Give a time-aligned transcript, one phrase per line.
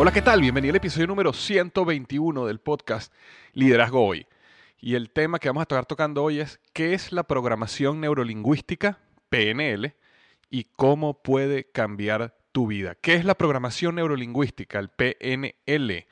[0.00, 0.40] Hola, ¿qué tal?
[0.40, 3.12] Bienvenido al episodio número 121 del podcast
[3.52, 4.28] Liderazgo Hoy.
[4.78, 9.00] Y el tema que vamos a estar tocando hoy es ¿qué es la programación neurolingüística,
[9.28, 9.96] PNL,
[10.50, 12.94] y cómo puede cambiar tu vida?
[12.94, 16.06] ¿Qué es la programación neurolingüística, el PNL,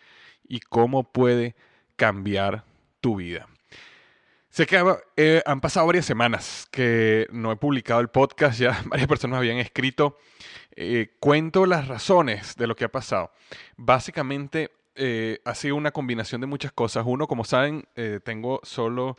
[0.48, 1.54] y cómo puede
[1.94, 2.64] cambiar
[3.00, 3.46] tu vida?
[4.50, 4.82] Sé que
[5.16, 9.58] eh, han pasado varias semanas que no he publicado el podcast, ya varias personas habían
[9.58, 10.18] escrito
[10.76, 13.32] eh, cuento las razones de lo que ha pasado.
[13.76, 17.04] Básicamente eh, ha sido una combinación de muchas cosas.
[17.06, 19.16] Uno, como saben, eh, tengo solo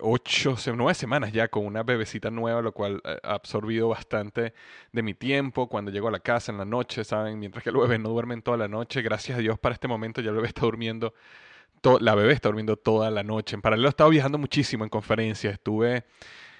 [0.00, 4.52] ocho, nueve semanas ya con una bebecita nueva, lo cual ha absorbido bastante
[4.92, 5.68] de mi tiempo.
[5.68, 7.38] Cuando llego a la casa en la noche, ¿saben?
[7.38, 10.20] Mientras que el bebé no duerme toda la noche, gracias a Dios para este momento
[10.20, 11.14] ya el bebé está durmiendo.
[12.00, 13.54] La bebé está durmiendo toda la noche.
[13.54, 15.54] En paralelo he estado viajando muchísimo en conferencias.
[15.54, 16.04] Estuve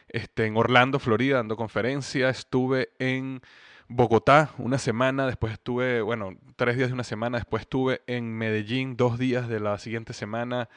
[0.09, 2.29] este, en Orlando, Florida, dando conferencia.
[2.29, 3.41] Estuve en
[3.89, 8.97] Bogotá una semana, después estuve, bueno, tres días de una semana, después estuve en Medellín
[8.97, 10.69] dos días de la siguiente semana.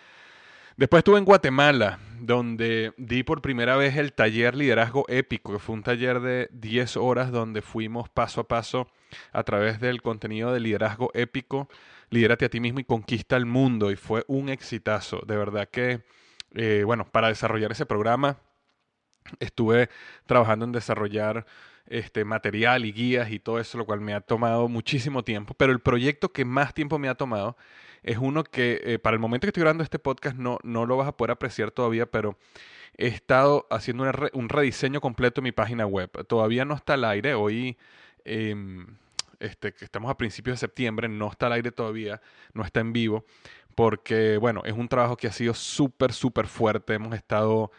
[0.77, 5.75] Después estuve en Guatemala, donde di por primera vez el taller Liderazgo Épico, que fue
[5.75, 8.87] un taller de 10 horas donde fuimos paso a paso
[9.33, 11.67] a través del contenido de Liderazgo Épico,
[12.11, 13.89] Lidérate a ti mismo y conquista el mundo.
[13.89, 15.21] Y fue un exitazo.
[15.25, 16.01] De verdad que,
[16.53, 18.37] eh, bueno, para desarrollar ese programa
[19.39, 19.89] estuve
[20.25, 21.45] trabajando en desarrollar
[21.87, 25.71] este material y guías y todo eso, lo cual me ha tomado muchísimo tiempo, pero
[25.73, 27.57] el proyecto que más tiempo me ha tomado
[28.03, 30.97] es uno que eh, para el momento que estoy grabando este podcast no, no lo
[30.97, 32.37] vas a poder apreciar todavía, pero
[32.97, 36.09] he estado haciendo un rediseño completo de mi página web.
[36.27, 37.77] Todavía no está al aire, hoy
[38.25, 38.87] em,
[39.39, 42.21] este, estamos a principios de septiembre, no está al aire todavía,
[42.53, 43.25] no está en vivo,
[43.75, 47.71] porque bueno, es un trabajo que ha sido súper, súper fuerte, hemos estado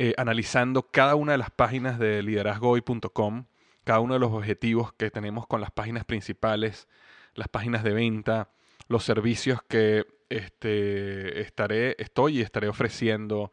[0.00, 3.46] eh, analizando cada una de las páginas de liderazgohoy.com,
[3.82, 6.86] cada uno de los objetivos que tenemos con las páginas principales,
[7.34, 8.52] las páginas de venta,
[8.86, 13.50] los servicios que este, estaré, estoy y estaré ofreciendo.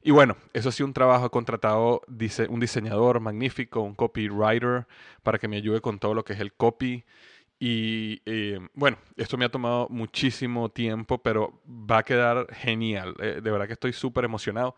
[0.00, 1.26] Y bueno, eso ha sido un trabajo.
[1.26, 2.00] He contratado
[2.48, 4.86] un diseñador magnífico, un copywriter,
[5.22, 7.04] para que me ayude con todo lo que es el copy.
[7.60, 13.14] Y eh, bueno, esto me ha tomado muchísimo tiempo, pero va a quedar genial.
[13.20, 14.74] Eh, de verdad que estoy súper emocionado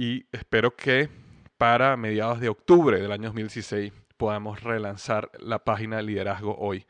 [0.00, 1.10] y espero que
[1.58, 6.86] para mediados de octubre del año 2016 podamos relanzar la página Liderazgo Hoy.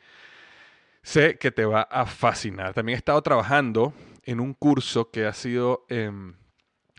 [1.02, 2.72] Sé que te va a fascinar.
[2.72, 3.92] También he estado trabajando
[4.22, 6.34] en un curso que ha sido em,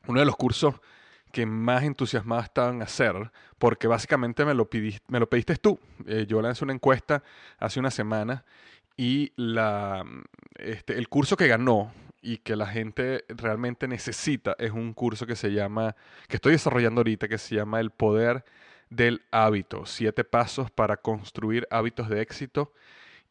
[0.05, 0.75] uno de los cursos
[1.31, 4.67] que más entusiasmado estaban a hacer, porque básicamente me lo,
[5.07, 5.79] me lo pediste tú.
[6.07, 7.23] Eh, yo lancé una encuesta
[7.57, 8.43] hace una semana
[8.97, 10.03] y la,
[10.57, 15.35] este, el curso que ganó y que la gente realmente necesita es un curso que
[15.35, 15.95] se llama,
[16.27, 18.45] que estoy desarrollando ahorita, que se llama El Poder
[18.89, 19.85] del Hábito.
[19.85, 22.73] Siete pasos para construir hábitos de éxito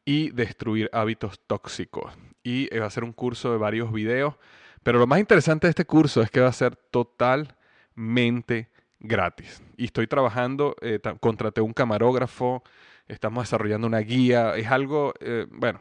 [0.05, 2.13] y destruir hábitos tóxicos.
[2.43, 4.35] Y va a ser un curso de varios videos.
[4.83, 9.63] Pero lo más interesante de este curso es que va a ser totalmente gratis.
[9.77, 12.63] Y estoy trabajando, eh, contraté un camarógrafo,
[13.09, 15.81] estamos desarrollando una guía, es algo, eh, bueno,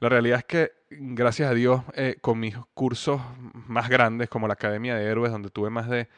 [0.00, 3.20] la realidad es que gracias a Dios eh, con mis cursos
[3.52, 6.08] más grandes como la Academia de Héroes, donde tuve más de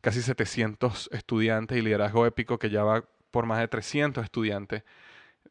[0.00, 4.82] casi 700 estudiantes y liderazgo épico que ya va por más de 300 estudiantes,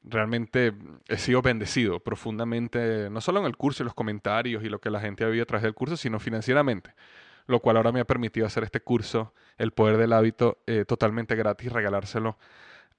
[0.04, 0.74] realmente
[1.08, 4.90] he sido bendecido profundamente, no solo en el curso y los comentarios y lo que
[4.90, 6.94] la gente ha vivido a través del curso, sino financieramente
[7.50, 11.36] lo cual ahora me ha permitido hacer este curso, El Poder del Hábito, eh, totalmente
[11.36, 12.38] gratis, regalárselo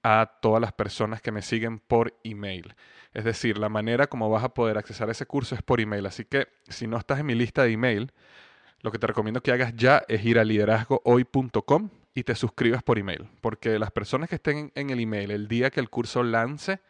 [0.03, 2.75] a todas las personas que me siguen por email.
[3.13, 6.07] Es decir, la manera como vas a poder accesar ese curso es por email.
[6.07, 8.13] Así que si no estás en mi lista de email,
[8.81, 12.99] lo que te recomiendo que hagas ya es ir a liderazgohoy.com y te suscribas por
[12.99, 13.29] email.
[13.41, 16.81] Porque las personas que estén en el email el día que el curso lance,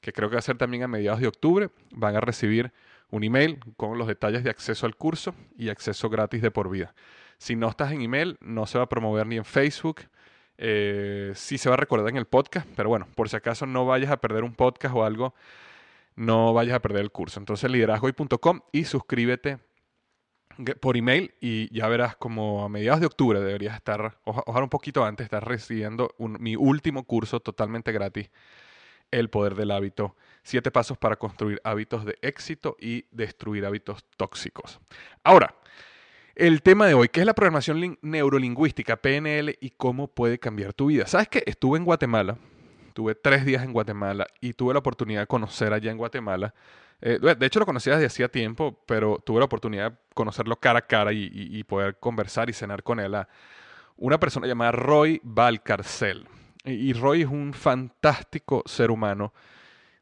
[0.00, 2.72] que creo que va a ser también a mediados de octubre, van a recibir
[3.10, 6.94] un email con los detalles de acceso al curso y acceso gratis de por vida.
[7.38, 10.02] Si no estás en email, no se va a promover ni en Facebook.
[10.58, 13.86] Eh, sí se va a recordar en el podcast, pero bueno, por si acaso no
[13.86, 15.34] vayas a perder un podcast o algo,
[16.16, 17.40] no vayas a perder el curso.
[17.40, 19.58] Entonces, liderazgoy.com y suscríbete
[20.80, 25.04] por email y ya verás como a mediados de octubre deberías estar, ojalá un poquito
[25.04, 28.28] antes, estar recibiendo mi último curso totalmente gratis,
[29.12, 30.16] El Poder del Hábito
[30.48, 34.80] Siete pasos para construir hábitos de éxito y destruir hábitos tóxicos.
[35.22, 35.54] Ahora,
[36.38, 40.86] el tema de hoy, que es la programación neurolingüística, PNL, y cómo puede cambiar tu
[40.86, 41.06] vida.
[41.06, 41.42] ¿Sabes qué?
[41.44, 42.38] Estuve en Guatemala,
[42.94, 46.54] tuve tres días en Guatemala y tuve la oportunidad de conocer allá en Guatemala.
[47.00, 50.78] Eh, de hecho, lo conocía desde hacía tiempo, pero tuve la oportunidad de conocerlo cara
[50.78, 53.16] a cara y, poder conversar y cenar con él.
[53.16, 53.28] A
[53.96, 56.28] una persona llamada Roy Valcarcel.
[56.64, 59.32] y Roy es un fantástico ser humano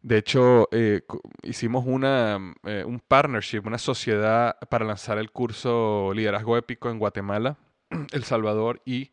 [0.07, 1.03] de hecho, eh,
[1.43, 7.59] hicimos una, eh, un partnership, una sociedad para lanzar el curso Liderazgo Épico en Guatemala,
[8.13, 9.11] El Salvador y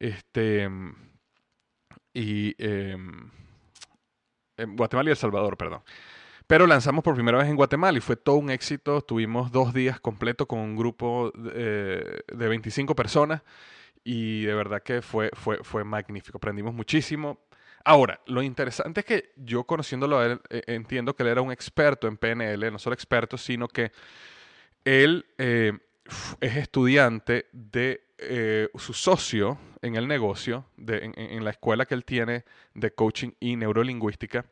[0.00, 0.70] este
[2.14, 3.30] y em,
[4.56, 5.82] en Guatemala y El Salvador, perdón.
[6.46, 9.02] Pero lanzamos por primera vez en Guatemala y fue todo un éxito.
[9.02, 13.42] Tuvimos dos días completos con un grupo de, eh, de 25 personas
[14.02, 16.38] y de verdad que fue, fue, fue magnífico.
[16.38, 17.40] Aprendimos muchísimo.
[17.84, 21.52] Ahora, lo interesante es que yo conociéndolo a él, eh, entiendo que él era un
[21.52, 23.92] experto en PNL, no solo experto, sino que
[24.86, 25.72] él eh,
[26.40, 32.06] es estudiante de eh, su socio en el negocio, de, en, la escuela que él
[32.06, 34.46] tiene de coaching y neurolingüística.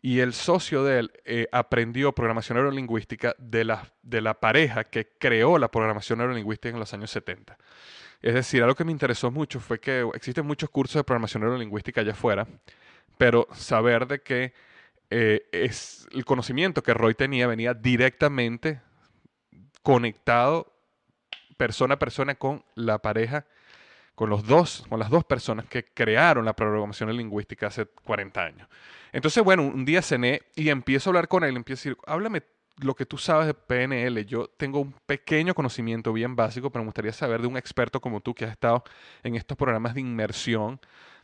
[0.00, 5.58] Y el socio de él aprendió programación neurolingüística de la, de la pareja que creó
[5.58, 7.58] la programación neurolingüística en los años 70.
[8.26, 12.00] Es decir, algo que me interesó mucho fue que existen muchos cursos de programación neurolingüística
[12.00, 12.44] allá afuera,
[13.16, 14.52] pero saber de que
[15.10, 18.80] eh, es el conocimiento que Roy tenía venía directamente
[19.80, 20.72] conectado
[21.56, 23.46] persona a persona con la pareja,
[24.16, 28.68] con los dos, con las dos personas que crearon la programación lingüística hace 40 años.
[29.12, 32.42] Entonces, bueno, un día cené y empiezo a hablar con él, empiezo a decir, háblame
[32.78, 34.24] lo que tú sabes de PNL.
[34.26, 38.20] Yo tengo un pequeño conocimiento bien básico, pero me gustaría saber de un experto como
[38.20, 38.84] tú que has estado
[39.22, 40.80] en estos programas de inmersión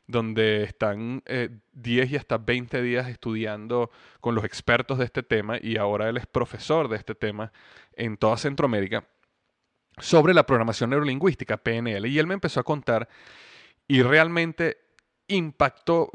[0.07, 3.91] donde están 10 eh, y hasta 20 días estudiando
[4.21, 7.53] con los expertos de este tema y ahora él es profesor de este tema
[7.95, 9.07] en toda Centroamérica
[9.99, 12.07] sobre la programación neurolingüística, PNL.
[12.07, 13.09] Y él me empezó a contar
[13.87, 14.79] y realmente
[15.29, 16.11] impactó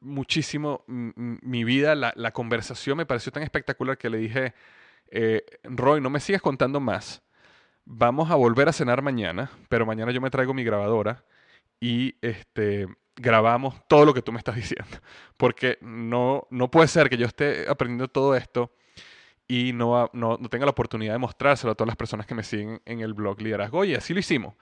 [0.00, 4.54] muchísimo mi vida, la, conversación me pareció tan espectacular que le dije,
[5.10, 7.22] eh, Roy, no me sigas contando más,
[7.84, 11.24] vamos a volver a cenar mañana, pero mañana yo me traigo mi grabadora
[11.80, 12.86] y este,
[13.16, 14.98] grabamos todo lo que tú me estás diciendo,
[15.36, 18.72] porque no, no puede ser que yo esté aprendiendo todo esto
[19.48, 22.42] y no, no, no tenga la oportunidad de mostrárselo a todas las personas que me
[22.42, 23.82] siguen en el blog Liderazgo.
[23.84, 24.54] Y así lo hicimos.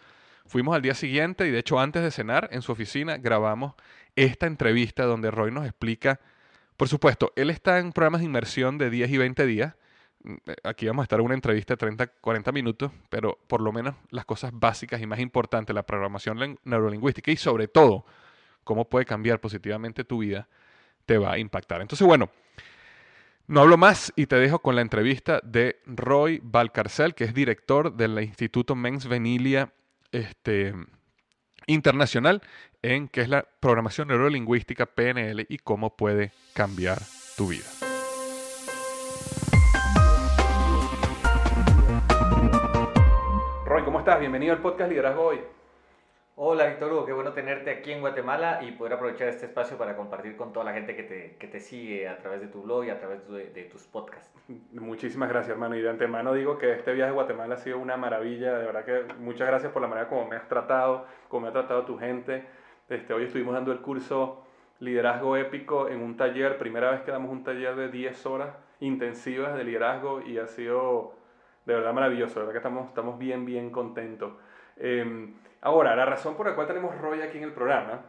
[0.46, 3.74] Fuimos al día siguiente y de hecho antes de cenar en su oficina grabamos
[4.14, 6.20] esta entrevista donde Roy nos explica,
[6.76, 9.74] por supuesto, él está en programas de inmersión de 10 y 20 días.
[10.22, 13.60] Mm, eh, aquí vamos a estar en una entrevista de 30, 40 minutos, pero por
[13.60, 18.04] lo menos las cosas básicas y más importantes, la programación neurolingüística y sobre todo
[18.62, 20.48] cómo puede cambiar positivamente tu vida,
[21.06, 21.80] te va a impactar.
[21.80, 22.30] Entonces, bueno,
[23.48, 27.94] no hablo más y te dejo con la entrevista de Roy Valcarcel, que es director
[27.94, 29.72] del Instituto Mens Venilia
[30.12, 30.74] este,
[31.66, 32.42] internacional.
[32.82, 36.98] en qué es la programación neurolingüística PNL y cómo puede cambiar
[37.36, 37.64] tu vida.
[43.64, 44.20] Roy, ¿cómo estás?
[44.20, 45.40] Bienvenido al podcast Liderazgo Hoy.
[46.38, 49.96] Hola Víctor Hugo, qué bueno tenerte aquí en Guatemala y poder aprovechar este espacio para
[49.96, 52.84] compartir con toda la gente que te, que te sigue a través de tu blog
[52.84, 54.38] y a través de, de, tus podcasts.
[54.72, 55.76] Muchísimas gracias, hermano.
[55.76, 58.58] Y de antemano digo que este viaje a Guatemala ha sido una maravilla.
[58.58, 61.52] De verdad que muchas gracias por la manera como me has tratado, como me ha
[61.52, 62.44] tratado tu gente.
[62.90, 64.44] Este, hoy estuvimos dando el curso
[64.80, 69.56] Liderazgo Épico en un taller, primera vez que damos un taller de 10 horas intensivas
[69.56, 71.14] de liderazgo y ha sido
[71.64, 72.34] de verdad maravilloso.
[72.34, 74.34] De verdad que estamos, estamos bien, bien contentos.
[74.76, 75.32] Eh,
[75.66, 78.02] Ahora, la razón por la cual tenemos Roy aquí en el programa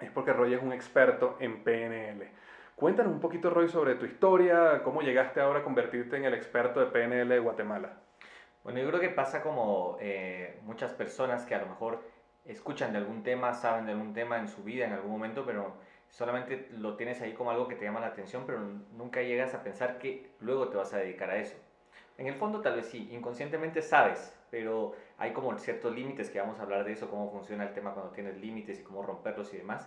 [0.00, 2.26] es porque Roy es un experto en PNL.
[2.74, 6.80] Cuéntanos un poquito, Roy, sobre tu historia, cómo llegaste ahora a convertirte en el experto
[6.80, 7.98] de PNL de Guatemala.
[8.64, 12.02] Bueno, yo creo que pasa como eh, muchas personas que a lo mejor
[12.46, 15.74] escuchan de algún tema, saben de algún tema en su vida en algún momento, pero
[16.08, 18.58] solamente lo tienes ahí como algo que te llama la atención, pero
[18.96, 21.58] nunca llegas a pensar que luego te vas a dedicar a eso.
[22.16, 26.58] En el fondo tal vez sí, inconscientemente sabes, pero hay como ciertos límites que vamos
[26.58, 29.58] a hablar de eso, cómo funciona el tema cuando tienes límites y cómo romperlos y
[29.58, 29.86] demás.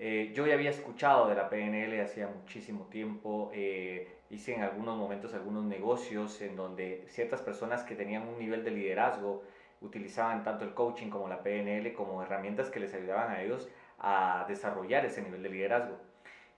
[0.00, 4.98] Eh, yo ya había escuchado de la PNL hacía muchísimo tiempo, eh, hice en algunos
[4.98, 9.44] momentos algunos negocios en donde ciertas personas que tenían un nivel de liderazgo
[9.80, 13.68] utilizaban tanto el coaching como la PNL como herramientas que les ayudaban a ellos
[14.00, 15.96] a desarrollar ese nivel de liderazgo.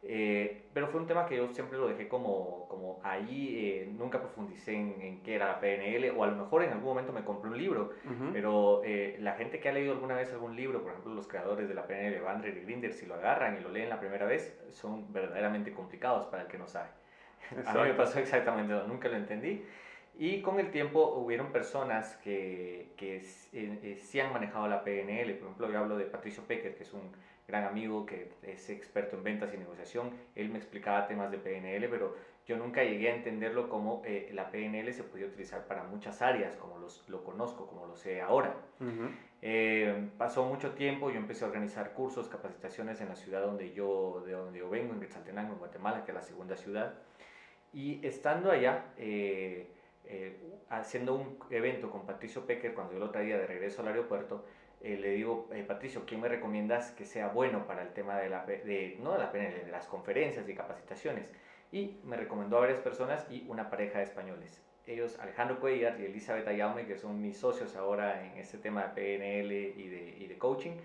[0.02, 4.20] Eh, pero fue un tema que yo siempre lo dejé como, como ahí, eh, nunca
[4.20, 7.24] profundicé en, en, qué era la PNL, o a lo mejor en algún momento me
[7.24, 7.92] compré un libro,
[8.32, 11.68] pero eh, la gente que ha leído alguna vez algún libro, por ejemplo los creadores
[11.68, 14.56] de la PNL, Bandler y Grinder, si lo agarran y lo leen la primera vez,
[14.70, 16.90] son verdaderamente complicados para el que no sabe.
[17.66, 19.64] A mí me pasó exactamente, nunca lo entendí.
[20.18, 25.70] Y con el tiempo hubieron personas que, que sí han manejado la PNL, por ejemplo
[25.70, 27.10] yo hablo de Patricio Pecker, que es un
[27.46, 31.88] gran amigo que es experto en ventas y negociación, él me explicaba temas de PNL,
[31.88, 36.22] pero yo nunca llegué a entenderlo como eh, la PNL se podía utilizar para muchas
[36.22, 38.54] áreas, como los, lo conozco, como lo sé ahora.
[39.42, 44.22] Eh, pasó mucho tiempo, yo empecé a organizar cursos, capacitaciones en la ciudad donde yo,
[44.24, 46.94] de donde yo vengo, en Quetzaltenango, en Guatemala, que es la segunda ciudad.
[47.72, 49.68] Y estando allá, eh,
[50.70, 54.44] haciendo un evento con Patricio Pecker, cuando yo lo traía de regreso al aeropuerto,
[54.86, 58.28] eh, le digo, eh, Patricio, ¿quién me recomiendas que sea bueno para el tema de,
[58.30, 61.28] la, de, no de la PNL, de las conferencias y capacitaciones?
[61.72, 64.62] Y me recomendó a varias personas y una pareja de españoles.
[64.86, 68.88] Ellos, Alejandro Cuellar y Elizabeth Ayaume, que son mis socios ahora en este tema de
[68.94, 70.76] PNL y de, y de coaching,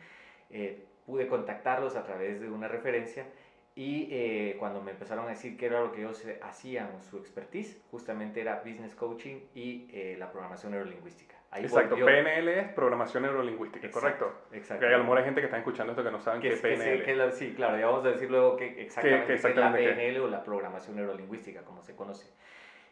[0.49, 3.27] eh, pude contactarlos a través de una referencia
[3.75, 8.41] y cuando me empezaron a decir qué era lo que ellos hacían, su expertise, justamente
[8.41, 11.40] era business coaching y la programación neurolingüística.
[11.53, 14.31] Exacto, PNL es programación neurolingüística, ¿correcto?
[14.53, 14.87] Exacto.
[14.87, 16.61] Que a lo mejor hay gente que está escuchando esto que no saben qué es
[16.61, 17.31] PNL.
[17.33, 20.95] sí, claro, ya vamos a decir luego qué exactamente, es la PNL o la programación
[20.95, 22.31] neurolingüística, como se conoce.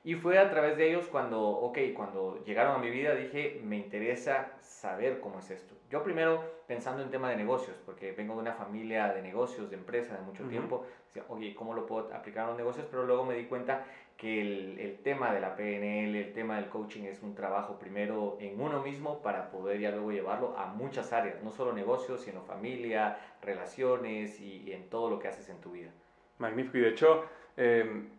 [0.03, 3.77] Y fue a través de ellos cuando, ok, cuando llegaron a mi vida dije, me
[3.77, 5.75] interesa saber cómo es esto.
[5.89, 9.75] Yo primero pensando en tema de negocios, porque vengo de una familia de negocios, de
[9.75, 12.87] empresa de mucho tiempo, decía, oye, ¿cómo lo puedo aplicar a los negocios?
[12.89, 13.83] Pero luego me di cuenta
[14.19, 18.59] que el, tema de la PNL, el tema del coaching es un trabajo primero en
[18.59, 23.17] uno mismo para poder ya luego llevarlo a muchas áreas, no solo negocios, sino familia,
[23.41, 25.91] relaciones y, en todo lo que haces en tu vida.
[26.37, 26.77] Magnífico.
[26.77, 27.23] Y de hecho,
[27.55, 28.09] em,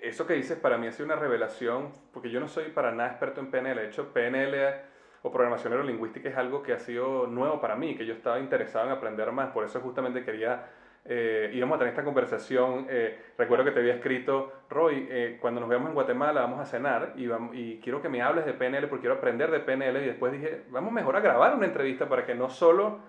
[0.00, 3.10] eso que dices para mí ha sido una revelación, porque yo no soy para nada
[3.10, 3.80] experto en PNL.
[3.80, 4.54] De hecho, PNL
[5.22, 8.86] o programación neurolingüística es algo que ha sido nuevo para mí, que yo estaba interesado
[8.86, 9.50] en aprender más.
[9.50, 10.70] Por eso justamente quería
[11.04, 12.86] eh, íbamos a tener esta conversación.
[12.88, 16.64] Eh, recuerdo que te había escrito, Roy, eh, cuando nos veamos en Guatemala vamos a
[16.64, 20.02] cenar y, vamos, y quiero que me hables de PNL porque quiero aprender de PNL.
[20.02, 23.00] Y después dije, vamos mejor a grabar una entrevista para que no solo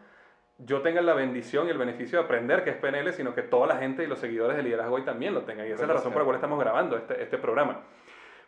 [0.57, 3.67] yo tenga la bendición y el beneficio de aprender qué es PNL, sino que toda
[3.67, 5.67] la gente y los seguidores de Liderazgo hoy también lo tengan.
[5.67, 7.81] Y esa es la razón por la cual estamos grabando este, este programa.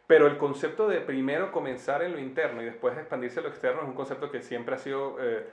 [0.07, 3.81] Pero el concepto de primero comenzar en lo interno y después expandirse a lo externo
[3.81, 5.47] es un concepto que siempre ha sido eh,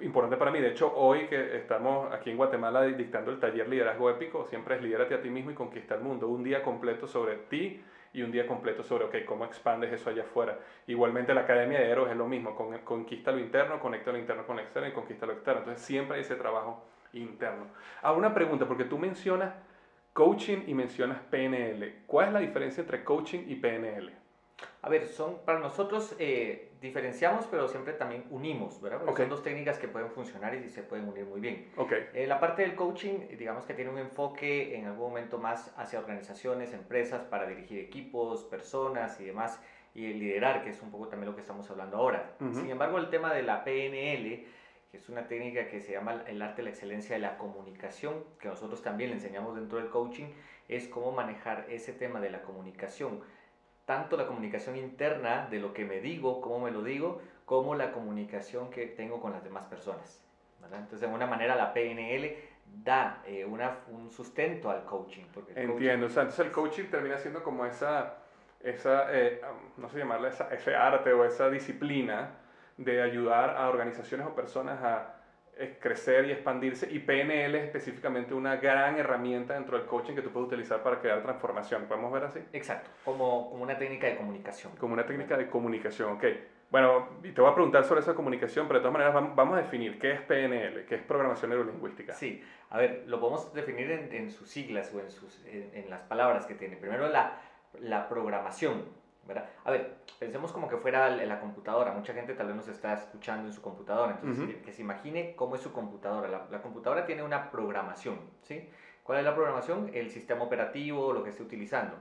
[0.00, 0.60] importante para mí.
[0.60, 4.82] De hecho, hoy que estamos aquí en Guatemala dictando el taller Liderazgo Épico, siempre es
[4.82, 6.28] lidérate a ti mismo y conquista el mundo.
[6.28, 10.22] Un día completo sobre ti y un día completo sobre, ok, cómo expandes eso allá
[10.22, 10.58] afuera.
[10.86, 14.46] Igualmente la Academia de Héroes es lo mismo, con, conquista lo interno, conecta lo interno
[14.46, 15.60] con lo externo y conquista lo externo.
[15.60, 17.66] Entonces siempre hay ese trabajo interno.
[18.02, 19.54] Ahora una pregunta, porque tú mencionas
[20.12, 22.04] coaching y mencionas PNL.
[22.06, 24.12] ¿Cuál es la diferencia entre coaching y PNL?
[24.80, 29.02] A ver, son para nosotros eh, diferenciamos, pero siempre también unimos, ¿verdad?
[29.04, 31.68] Porque son dos técnicas que pueden funcionar y se pueden unir muy bien.
[31.76, 32.08] Okay.
[32.14, 35.98] Eh, la parte del coaching, digamos que tiene un enfoque en algún momento más hacia
[35.98, 39.60] organizaciones, empresas, para dirigir equipos, personas y demás,
[39.94, 42.36] y liderar, que es un poco también lo que estamos hablando ahora.
[42.38, 44.44] Sin embargo, el tema de la PNL,
[44.90, 48.24] que es una técnica que se llama el arte de la excelencia de la comunicación,
[48.38, 50.26] que nosotros también le enseñamos dentro del coaching,
[50.68, 53.22] es cómo manejar ese tema de la comunicación,
[53.86, 57.92] tanto la comunicación interna de lo que me digo, cómo me lo digo, como la
[57.92, 60.20] comunicación que tengo con las demás personas.
[60.64, 62.36] Entonces, de alguna manera, la PNL
[62.84, 65.24] da eh, una, un sustento al coaching.
[65.32, 68.16] Porque Entiendo, o sea, entonces el coaching termina siendo como esa,
[68.60, 69.40] esa eh,
[69.76, 72.30] no sé llamarla, esa, ese arte o esa disciplina
[72.76, 75.15] de ayudar a organizaciones o personas a
[75.80, 80.30] crecer y expandirse y PNL es específicamente una gran herramienta dentro del coaching que tú
[80.30, 81.86] puedes utilizar para crear transformación.
[81.86, 82.40] ¿Podemos ver así?
[82.52, 84.72] Exacto, como, como una técnica de comunicación.
[84.76, 86.24] Como una técnica de comunicación, ok.
[86.70, 89.62] Bueno, y te voy a preguntar sobre esa comunicación, pero de todas maneras vamos a
[89.62, 92.12] definir qué es PNL, qué es programación neurolingüística.
[92.12, 96.02] Sí, a ver, lo podemos definir en, en sus siglas o en, sus, en, las
[96.02, 96.76] palabras que tiene.
[96.76, 97.40] Primero la,
[97.80, 98.84] la programación,
[99.26, 99.48] ¿verdad?
[99.64, 101.92] A ver, pensemos como que fuera la, computadora.
[101.92, 105.54] Mucha gente tal vez nos está escuchando en su computadora, entonces que se imagine cómo
[105.56, 106.28] es su computadora.
[106.28, 108.68] La, la computadora tiene una programación, ¿sí?
[109.02, 109.90] ¿Cuál es la programación?
[109.94, 111.96] El sistema operativo, lo que esté utilizando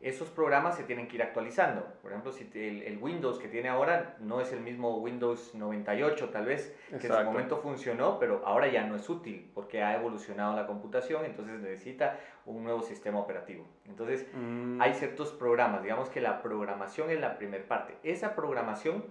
[0.00, 1.84] esos programas se tienen que ir actualizando.
[2.02, 6.46] Por ejemplo, si el, Windows que tiene ahora no es el mismo Windows 98 tal
[6.46, 10.54] vez, que en su momento funcionó, pero ahora ya no es útil porque ha evolucionado
[10.54, 13.66] la computación, entonces necesita un nuevo sistema operativo.
[13.86, 14.80] Entonces, mm.
[14.80, 17.96] hay ciertos programas, digamos que la programación es la primera parte.
[18.04, 19.04] Esa programación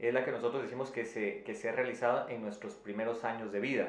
[0.00, 3.52] es la que nosotros decimos que se, que se ha realizado en nuestros primeros años
[3.52, 3.88] de vida.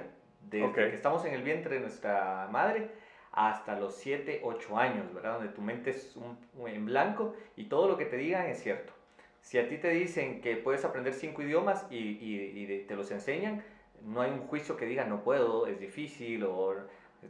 [0.49, 2.91] Desde que estamos en el vientre de nuestra madre
[3.33, 5.39] hasta los 7, 8 años, ¿verdad?
[5.39, 8.93] Donde tu mente es un, en blanco y todo lo que te digan es cierto.
[9.41, 13.63] Si a ti te dicen que puedes aprender cinco idiomas y, te los enseñan,
[14.03, 16.75] no hay un juicio que diga no puedo, es difícil, o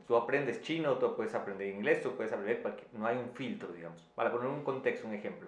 [0.05, 4.01] tú aprendes chino, tú puedes aprender inglés, tú puedes aprender no hay un filtro, digamos.
[4.13, 5.47] Para poner un contexto, un ejemplo.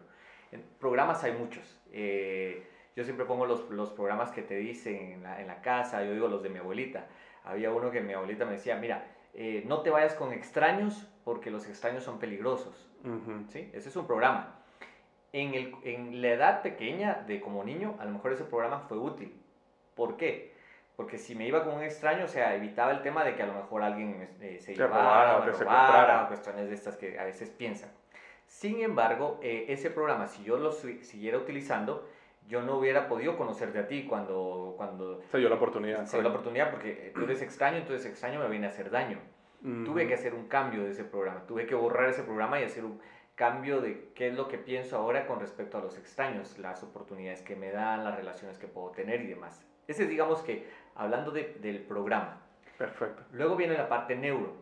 [0.80, 1.78] Programas hay muchos.
[1.92, 6.04] Eh, yo siempre pongo los, los, programas que te dicen en la, en la casa,
[6.04, 7.08] yo digo los de mi abuelita.
[7.44, 9.06] Había uno que mi abuelita me decía, mira,
[9.38, 12.90] eh, no te vayas con extraños porque los extraños son peligrosos.
[13.50, 13.70] ¿sí?
[13.74, 14.56] Ese es un programa.
[15.34, 18.98] En, el, en, la edad pequeña de como niño, a lo mejor ese programa fue
[18.98, 19.36] útil.
[19.94, 20.56] ¿Por qué?
[20.96, 23.48] Porque si me iba con un extraño, o sea, evitaba el tema de que a
[23.48, 27.90] lo mejor alguien eh, se llevara, o robara, cuestiones de estas que a veces piensan.
[28.48, 32.08] Sin embargo, eh, ese programa, si yo lo siguiera utilizando,
[32.48, 34.74] yo no hubiera podido conocerte a ti cuando...
[34.78, 36.06] cuando se dio la oportunidad.
[36.06, 39.20] Se dio la oportunidad porque tú eres extraño, entonces extraño me viene a hacer daño.
[39.84, 42.86] Tuve que hacer un cambio de ese programa, tuve que borrar ese programa y hacer
[42.86, 43.02] un
[43.34, 47.42] cambio de qué es lo que pienso ahora con respecto a los extraños, las oportunidades
[47.42, 49.66] que me dan, las relaciones que puedo tener y demás.
[49.88, 52.42] Ese es, digamos que, hablando de, del programa.
[52.78, 53.24] Perfecto.
[53.32, 54.54] Luego viene la parte neuro.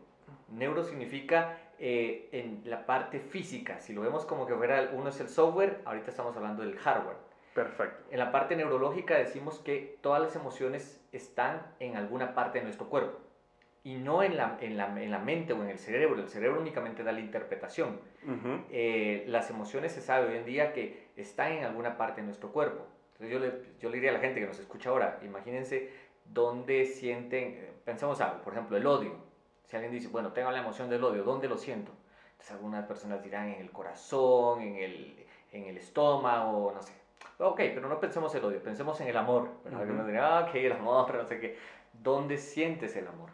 [0.48, 3.80] Neuro significa eh, en la parte física.
[3.80, 7.16] Si lo vemos como que fuera, uno es el software, ahorita estamos hablando del hardware.
[7.54, 8.04] Perfecto.
[8.10, 12.88] En la parte neurológica decimos que todas las emociones están en alguna parte de nuestro
[12.88, 13.18] cuerpo
[13.84, 16.20] y no en la, en la, en la mente o en el cerebro.
[16.20, 18.00] El cerebro únicamente da la interpretación.
[18.70, 22.50] Eh, las emociones se sabe hoy en día que están en alguna parte de nuestro
[22.50, 22.86] cuerpo.
[23.12, 25.92] Entonces yo le, yo le diría a la gente que nos escucha ahora, imagínense
[26.24, 29.14] dónde sienten, pensamos algo, por ejemplo, el odio.
[29.66, 31.92] Si alguien dice, bueno, tengo la emoción del odio, ¿dónde lo siento?
[32.32, 37.03] Entonces algunas personas dirán en el corazón, en el, en el estómago, no sé.
[37.46, 39.50] Ok, pero no pensemos el odio, pensemos en el amor.
[39.66, 41.58] Algunos dirán, ah, ok, el amor, no sé qué.
[41.92, 43.28] ¿Dónde sientes el amor?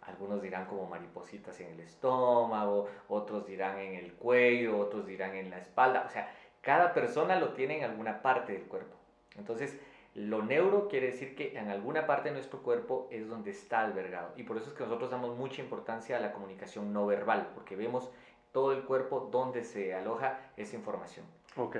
[0.00, 5.50] Algunos dirán como maripositas en el estómago, otros dirán en el cuello, otros dirán en
[5.50, 6.04] la espalda.
[6.06, 8.96] O sea, cada persona lo tiene en alguna parte del cuerpo.
[9.36, 9.78] Entonces,
[10.14, 14.32] lo neuro quiere decir que en alguna parte de nuestro cuerpo es donde está albergado.
[14.36, 17.76] Y por eso es que nosotros damos mucha importancia a la comunicación no verbal, porque
[17.76, 18.10] vemos
[18.52, 21.26] todo el cuerpo donde se aloja esa información.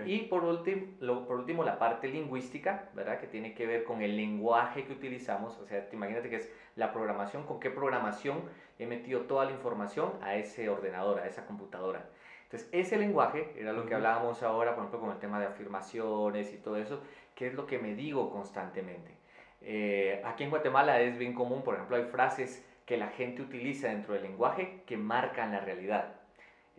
[0.06, 3.20] Y por último, por último, la parte lingüística, ¿verdad?
[3.20, 5.58] Que tiene que ver con el lenguaje que utilizamos.
[5.58, 8.42] O sea, te imagínate que es la programación, con qué programación
[8.78, 12.08] he metido toda la información a ese ordenador, a esa computadora.
[12.44, 16.52] Entonces, ese lenguaje era lo que hablábamos ahora, por ejemplo, con el tema de afirmaciones
[16.52, 17.00] y todo eso,
[17.36, 19.12] que es lo que me digo constantemente.
[19.60, 23.88] Eh, aquí en Guatemala es bien común, por ejemplo, hay frases que la gente utiliza
[23.88, 26.19] dentro del lenguaje que marcan la realidad.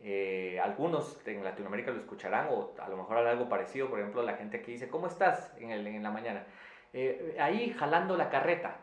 [0.04, 4.34] Eh, algunos en Latinoamérica lo escucharán o a lo mejor algo parecido, por ejemplo, la
[4.34, 6.44] gente que dice, ¿cómo estás en, el, en la mañana?
[6.94, 8.78] Eh, ahí jalando la carreta.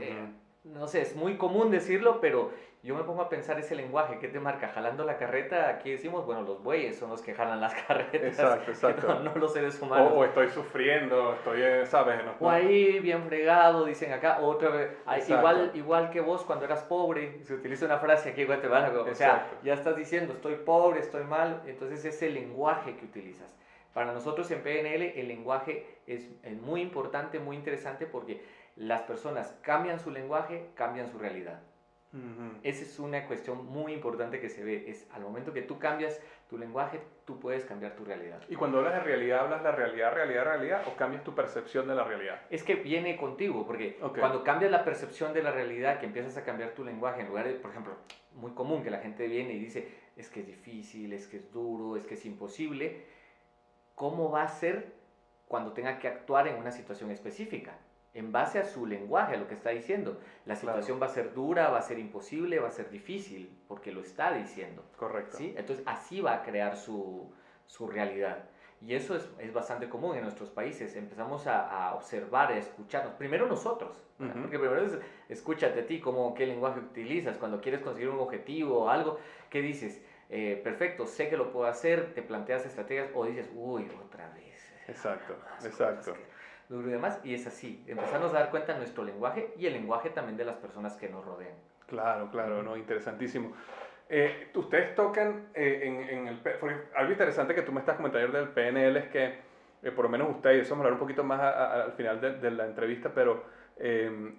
[0.00, 0.26] Eh,
[0.64, 2.50] no sé, es muy común decirlo, pero
[2.84, 4.68] yo me pongo a pensar ese lenguaje, ¿qué te marca?
[4.68, 8.70] Jalando la carreta, aquí decimos, bueno, los bueyes son los que jalan las carretas, exacto,
[8.70, 9.20] exacto.
[9.20, 10.12] No, los seres humanos.
[10.14, 12.20] O, estoy sufriendo, estoy, eh, ¿sabes?
[12.40, 14.90] o ahí bien fregado, dicen acá, otra vez,
[15.28, 19.14] igual, igual que vos cuando eras pobre, se utiliza una frase aquí en Guatemala, o
[19.14, 23.56] sea, ya estás diciendo, estoy pobre, estoy mal, entonces ese lenguaje que utilizas.
[23.92, 28.40] Para nosotros en PNL el lenguaje es, es muy importante, muy interesante porque
[28.76, 31.60] las personas cambian su lenguaje, cambian su realidad.
[32.62, 34.84] Esa es una cuestión muy importante que se ve.
[34.86, 38.38] Es al momento que tú cambias tu lenguaje, tú puedes cambiar tu realidad.
[38.50, 41.94] Y cuando hablas de realidad, ¿hablas de realidad, realidad, realidad o cambias tu percepción de
[41.94, 42.42] la realidad?
[42.50, 46.44] Es que viene contigo, porque cuando cambias la percepción de la realidad, que empiezas a
[46.44, 47.94] cambiar tu lenguaje, en lugar de, por ejemplo,
[48.34, 51.50] muy común que la gente viene y dice, es que es difícil, es que es
[51.50, 53.06] duro, es que es imposible,
[53.94, 54.92] ¿cómo va a ser
[55.48, 57.72] cuando tenga que actuar en una situación específica?
[58.14, 60.18] En base a su lenguaje, a lo que está diciendo.
[60.44, 63.92] La situación va a ser dura, va a ser imposible, va a ser difícil, porque
[63.92, 64.84] lo está diciendo.
[64.96, 65.38] Correcto.
[65.38, 65.54] ¿sí?
[65.56, 67.32] Entonces así va a crear su,
[67.66, 68.44] su realidad.
[68.80, 70.96] Y eso es, es, bastante común en nuestros países.
[70.96, 73.14] Empezamos a, a observar, a escucharnos.
[73.14, 74.98] Primero nosotros, porque primero es
[75.28, 79.20] escúchate a ti, cómo, qué lenguaje utilizas cuando quieres conseguir un objetivo o algo.
[79.50, 80.02] ¿Qué dices?
[80.30, 84.58] Eh, perfecto, sé que lo puedo hacer, te planteas estrategias o dices, uy, otra vez.
[84.88, 86.14] Exacto, exacto
[86.80, 90.10] y demás, y es así, empezarnos a dar cuenta de nuestro lenguaje y el lenguaje
[90.10, 91.54] también de las personas que nos rodean.
[91.86, 93.52] Claro, claro, no, interesantísimo.
[94.08, 96.40] Eh, ustedes tocan eh, en, en, el...
[96.94, 99.38] Algo interesante que tú me estás comentando del PNL es que,
[99.82, 102.34] eh, por lo menos ustedes, eso vamos a hablar un poquito más al final de,
[102.34, 103.44] de, la entrevista, pero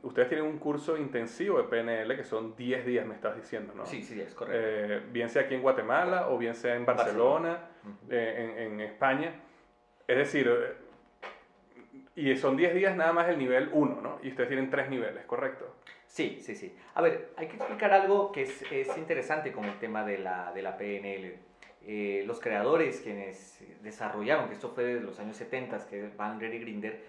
[0.04, 3.86] ustedes tienen un curso intensivo de PNL que son 10 días, me estás diciendo, ¿no?
[3.86, 5.08] Sí, sí, es correcto.
[5.12, 7.70] bien sea aquí en Guatemala o bien sea en Barcelona,
[8.10, 9.34] en, en España.
[10.08, 10.50] Es decir,
[12.16, 14.20] y son 10 días nada más el nivel 1, ¿no?
[14.22, 15.76] Y ustedes tienen tres niveles, ¿correcto?
[16.06, 16.76] Sí, sí, sí.
[16.94, 20.52] A ver, hay que explicar algo que es, es interesante con el tema de la,
[20.54, 21.40] de la PNL.
[21.86, 26.60] Eh, los creadores quienes desarrollaron, que esto fue de los años 70, que Van y
[26.60, 27.04] Grinder,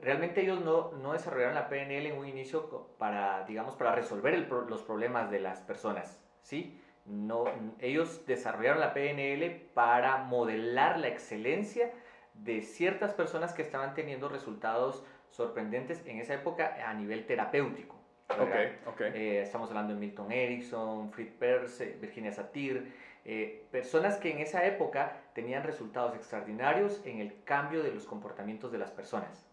[0.00, 4.48] realmente ellos no, no, desarrollaron la PNL en un inicio para, digamos, para resolver el,
[4.68, 6.80] los problemas de las personas, ¿sí?
[7.04, 7.44] No,
[7.80, 11.92] ellos desarrollaron la PNL para modelar la excelencia
[12.38, 17.96] de ciertas personas que estaban teniendo resultados sorprendentes en esa época a nivel terapéutico.
[18.28, 19.12] Okay, okay.
[19.14, 22.92] Eh, estamos hablando de Milton Erickson, Fritz Perls, Virginia Satir,
[23.24, 28.70] eh, personas que en esa época tenían resultados extraordinarios en el cambio de los comportamientos
[28.70, 29.48] de las personas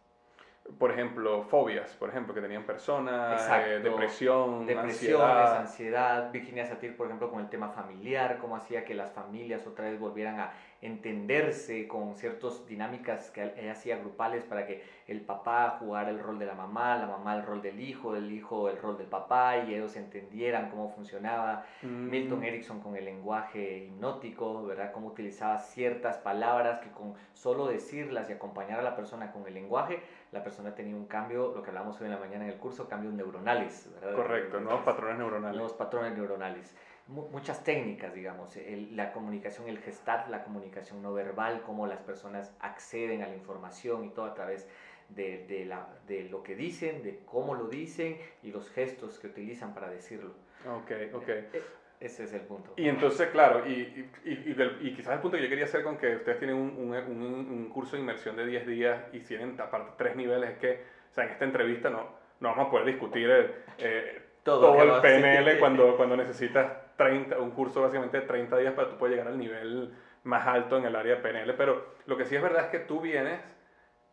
[0.80, 6.32] por ejemplo, fobias, por ejemplo, que tenían personas, eh, depresión, depresiones, ansiedad.
[6.32, 10.00] Virginia Satir, por ejemplo, con el tema familiar, cómo hacía que las familias otra vez
[10.00, 10.54] volvieran a
[10.86, 16.39] entenderse con ciertas dinámicas que ella hacía grupales para que el papá jugara el rol
[16.39, 19.58] de la mamá, la mamá el rol del hijo, el hijo el rol del papá
[19.58, 21.65] y ellos entendieran cómo funcionaba.
[21.82, 22.10] Mm.
[22.10, 24.91] Milton Erickson con el lenguaje hipnótico, ¿verdad?
[24.91, 29.54] Cómo utilizaba ciertas palabras que con solo decirlas y acompañar a la persona con el
[29.54, 30.02] lenguaje
[30.36, 32.89] la persona tenía un cambio, lo que hablamos hoy en la mañana en el curso,
[32.89, 33.89] cambios neuronales.
[33.93, 34.15] ¿verdad?
[34.15, 35.56] Correcto, nuevos patrones neuronales.
[35.56, 36.76] Nuevos patrones neuronales.
[37.08, 38.58] Muchas técnicas, digamos,
[38.91, 44.06] la comunicación, el gestar, la comunicación no verbal, cómo las personas acceden a la información
[44.06, 44.68] y todo a través
[45.10, 49.28] de, de, la, de lo que dicen, de cómo lo dicen y los gestos que
[49.28, 50.32] utilizan para decirlo.
[50.68, 51.30] Ok, ok.
[51.30, 51.63] Eh, eh,
[52.00, 52.74] ese es el punto.
[52.76, 56.18] Y entonces, claro, y, y, y, quizás el punto que yo quería hacer con que
[56.18, 60.15] ustedes tienen un, un, un, curso de inmersión de 10 días y tienen aparte tres
[60.15, 62.10] niveles, es que, o sea, en esta entrevista no,
[62.41, 63.30] no vamos a poder discutir
[63.78, 68.89] eh, todo, el PNL cuando, cuando necesitas 30, un curso básicamente de 30 días para
[68.89, 72.25] tú puedas llegar al nivel más alto en el área de PNL, pero lo que
[72.25, 73.39] sí es verdad es que tú vienes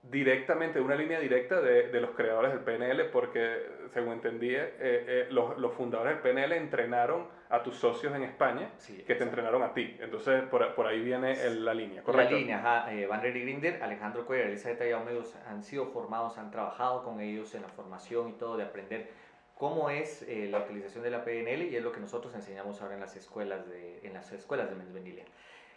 [0.03, 5.27] directamente, una línea directa de, de, los creadores del PNL, porque según entendí, eh, eh,
[5.31, 8.71] los, los, fundadores del PNL entrenaron a tus socios en España,
[9.07, 9.97] que te entrenaron a ti.
[10.01, 12.33] Entonces, por, por ahí viene la línea, ¿correcto?
[12.33, 12.93] La línea, ajá.
[12.93, 17.63] Eh, Van Grinder, Alejandro Cuellar, Elizabeth Ayaumedos han sido formados, han trabajado con ellos en
[17.63, 19.22] la formación y todo, de aprender
[19.63, 23.01] cómo es la utilización de la PNL y es lo que nosotros enseñamos ahora en
[23.01, 25.25] las escuelas de, en las escuelas de Mensvenilia.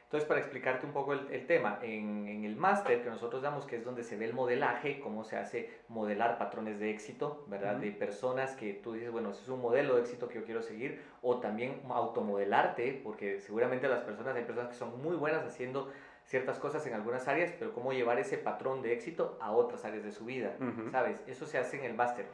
[0.05, 3.85] Entonces, para explicarte un poco el, tema, en, el máster que nosotros damos, que es
[3.85, 7.75] donde se ve el modelaje, cómo se hace modelar patrones de éxito, ¿verdad?
[7.75, 10.63] De personas que tú dices, bueno, ese es un modelo de éxito que yo quiero
[10.63, 15.91] seguir, o también automodelarte, porque seguramente las personas, hay personas que son muy buenas haciendo
[16.23, 20.03] ciertas cosas en algunas áreas, pero cómo llevar ese patrón de éxito a otras áreas
[20.03, 20.55] de su vida,
[20.91, 21.21] ¿sabes?
[21.27, 22.25] Eso se hace en el máster.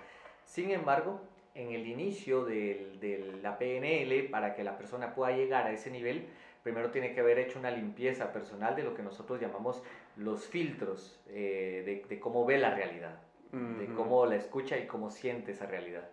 [0.45, 1.19] Sin embargo,
[1.55, 5.91] en el inicio de, de la PNL, para que la persona pueda llegar a ese
[5.91, 6.27] nivel,
[6.63, 9.83] primero tiene que haber hecho una limpieza personal de lo que nosotros llamamos
[10.17, 13.19] los filtros eh, de, cómo ve la realidad,
[13.51, 16.07] de cómo la escucha y cómo siente esa realidad.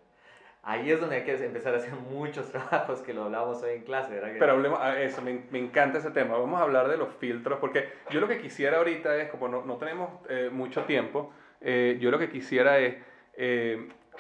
[0.62, 3.83] Ahí es donde hay que empezar a hacer muchos trabajos que lo hablábamos hoy en
[3.83, 4.31] clase, ¿verdad?
[4.38, 6.37] Pero hablemos, ah, eso, me, me, encanta ese tema.
[6.37, 9.64] Vamos a hablar de los filtros, porque yo lo que quisiera ahorita es, como no,
[9.64, 12.96] no tenemos eh, mucho tiempo, eh, yo lo que quisiera es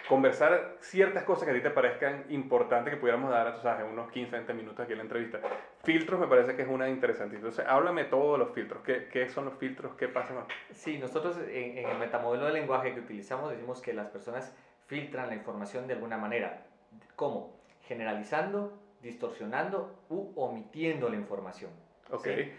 [0.08, 4.10] conversar ciertas cosas que a ti te parezcan importantes que pudiéramos dar, tú sabes, unos
[4.10, 5.40] 15, 20 minutos aquí en la entrevista.
[5.82, 7.36] Filtros me parece que es una interesante.
[7.36, 8.82] Entonces, háblame todo de los filtros.
[8.82, 9.94] ¿Qué, qué son los filtros?
[9.94, 10.46] ¿Qué pasa?
[10.72, 14.54] Sí, nosotros en, en el metamodelo de lenguaje que utilizamos decimos que las personas
[14.86, 16.66] filtran la información de alguna manera.
[17.14, 17.56] ¿Cómo?
[17.82, 21.70] Generalizando, distorsionando u omitiendo la información.
[22.10, 22.24] Ok.
[22.24, 22.52] ¿sí?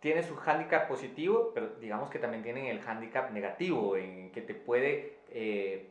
[0.00, 4.54] Tiene su hándicap positivo, pero digamos que también tienen el hándicap negativo, en que te
[4.54, 5.90] puede eh,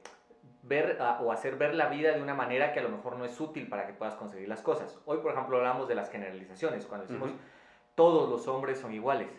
[0.64, 3.26] ver a- o hacer ver la vida de una manera que a lo mejor no
[3.26, 5.00] es útil para que puedas conseguir las cosas.
[5.06, 7.30] Hoy, por ejemplo, hablamos de las generalizaciones, cuando decimos
[7.96, 9.30] todos los hombres son iguales.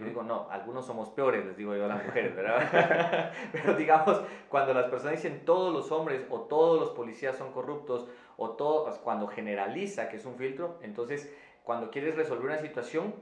[0.00, 3.32] Yo digo, no, algunos somos peores, les digo yo a las mujeres, ¿verdad?
[3.52, 8.08] Pero digamos, cuando las personas dicen todos los hombres o todos los policías son corruptos
[8.36, 13.14] o todo, cuando generaliza que es un filtro, entonces cuando quieres resolver una situación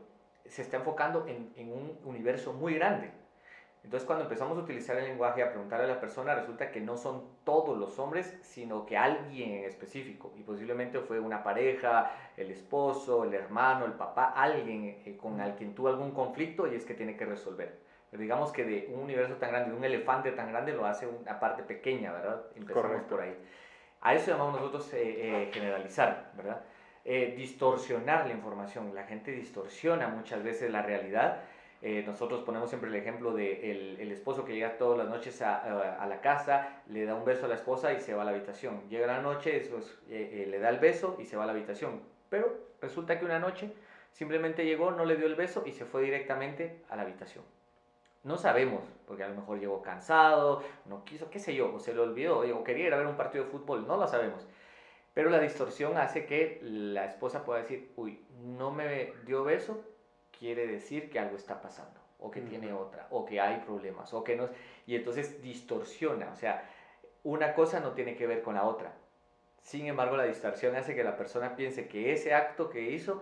[0.46, 3.10] se está enfocando en, en un universo muy grande.
[3.86, 6.96] Entonces cuando empezamos a utilizar el lenguaje a preguntarle a la persona, resulta que no
[6.96, 10.32] son todos los hombres, sino que alguien en específico.
[10.36, 15.54] Y posiblemente fue una pareja, el esposo, el hermano, el papá, alguien eh, con al
[15.54, 17.78] quien tuvo algún conflicto y es que tiene que resolver.
[18.10, 21.06] Pero digamos que de un universo tan grande, de un elefante tan grande, lo hace
[21.06, 22.42] una parte pequeña, ¿verdad?
[22.56, 23.14] Empezamos Correcto.
[23.14, 23.36] por ahí.
[24.00, 26.60] A eso llamamos nosotros eh, eh, generalizar, ¿verdad?
[27.04, 28.92] Eh, distorsionar la información.
[28.92, 31.40] La gente distorsiona muchas veces la realidad.
[31.88, 35.40] Eh, nosotros ponemos siempre el ejemplo de el, el esposo que llega todas las noches
[35.42, 38.22] a, a- a la casa, le da un beso a la esposa y se va
[38.22, 38.80] a la habitación.
[38.90, 41.46] Llega la noche, eso es, eh, eh, le da el beso y se va a
[41.46, 42.00] la habitación.
[42.28, 42.46] Pero
[42.80, 43.72] resulta que una noche
[44.12, 47.44] simplemente llegó, no le dio el beso y se fue directamente a la habitación.
[48.24, 51.94] No sabemos, porque a lo mejor llegó cansado, no quiso, qué sé yo, o se
[51.94, 54.46] le olvidó, o quería ir a ver un partido de fútbol, no lo sabemos.
[55.14, 59.84] Pero la distorsión hace que la esposa pueda decir, uy, no me dio beso,
[60.38, 62.82] quiere decir que algo está pasando, o que tiene Ujú.
[62.82, 64.48] otra, o que hay problemas, o que no.
[64.86, 66.62] Y entonces distorsiona, o sea,
[67.24, 68.92] una cosa no tiene que ver con la otra.
[69.62, 73.20] Sin embargo, la distorsión hace que la persona piense que ese acto que hizo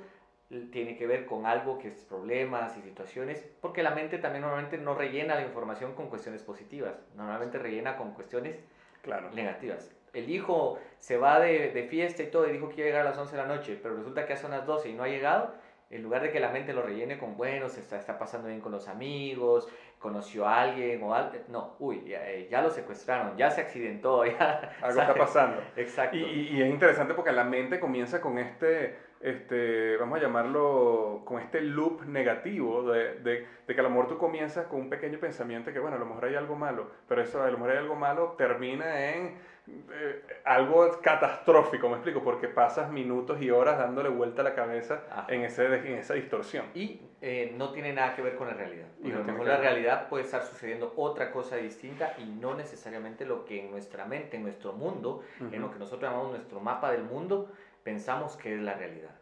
[0.70, 4.76] tiene que ver con algo que es problemas y situaciones, porque la mente también normalmente
[4.76, 8.58] no rellena la información con cuestiones positivas, normalmente rellena con cuestiones
[9.02, 9.30] Claro.
[9.30, 9.90] negativas.
[10.12, 13.06] El hijo se va de, de fiesta y todo y dijo que iba a llegar
[13.06, 15.08] a las 11 de la noche, pero resulta que son las 12 y no ha
[15.08, 15.54] llegado.
[15.94, 18.60] En lugar de que la mente lo rellene con, bueno, se está, está pasando bien
[18.60, 21.32] con los amigos, conoció a alguien o algo.
[21.48, 24.76] No, uy, ya, eh, ya lo secuestraron, ya se accidentó, ya.
[24.82, 25.62] Algo está pasando.
[25.76, 26.16] Exacto.
[26.16, 31.22] Y, y- y es interesante porque la mente comienza con este, este, vamos a llamarlo,
[31.24, 34.90] con este loop negativo de, de, de que a lo mejor tú comienzas con un
[34.90, 37.70] pequeño pensamiento que, bueno, a lo mejor hay algo malo, pero eso a lo mejor
[37.70, 43.78] hay algo malo termina en eh, algo catastrófico, me explico, porque pasas minutos y horas
[43.78, 45.26] dándole vuelta a la cabeza Ajá.
[45.28, 46.66] en, ese, en esa distorsión.
[46.74, 48.88] Y eh, no tiene nada que ver con la realidad.
[49.02, 52.54] Y no a lo mejor la realidad puede estar sucediendo otra cosa distinta y no
[52.54, 56.60] necesariamente lo que en nuestra mente, en nuestro mundo, en lo que nosotros llamamos nuestro
[56.60, 57.50] mapa del mundo,
[57.82, 59.16] pensamos que es la realidad.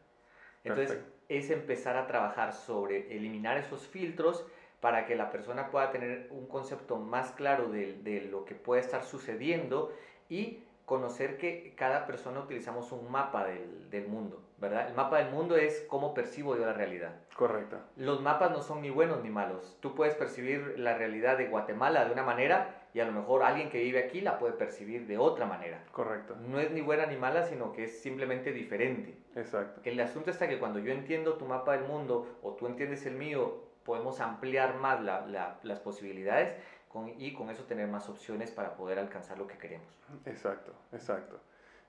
[0.64, 1.24] Entonces, Perfecto.
[1.28, 4.44] es empezar a trabajar sobre eliminar esos filtros
[4.80, 8.80] para que la persona pueda tener un concepto más claro de, de lo que puede
[8.80, 9.92] estar sucediendo
[10.32, 14.88] y conocer que cada persona utilizamos un mapa del, del mundo, ¿verdad?
[14.88, 17.12] El mapa del mundo es cómo percibo yo la realidad.
[17.36, 17.78] Correcto.
[17.96, 19.76] Los mapas no son ni buenos ni malos.
[19.80, 23.70] Tú puedes percibir la realidad de Guatemala de una manera y a lo mejor alguien
[23.70, 25.84] que vive aquí la puede percibir de otra manera.
[25.92, 26.34] Correcto.
[26.48, 29.16] No es ni buena ni mala, sino que es simplemente diferente.
[29.36, 29.80] Exacto.
[29.84, 33.14] El asunto está que cuando yo entiendo tu mapa del mundo o tú entiendes el
[33.14, 36.54] mío, podemos ampliar más la- la- las posibilidades
[36.92, 39.88] con- y con eso tener más opciones para poder alcanzar lo que queremos.
[40.26, 41.40] Exacto, exacto.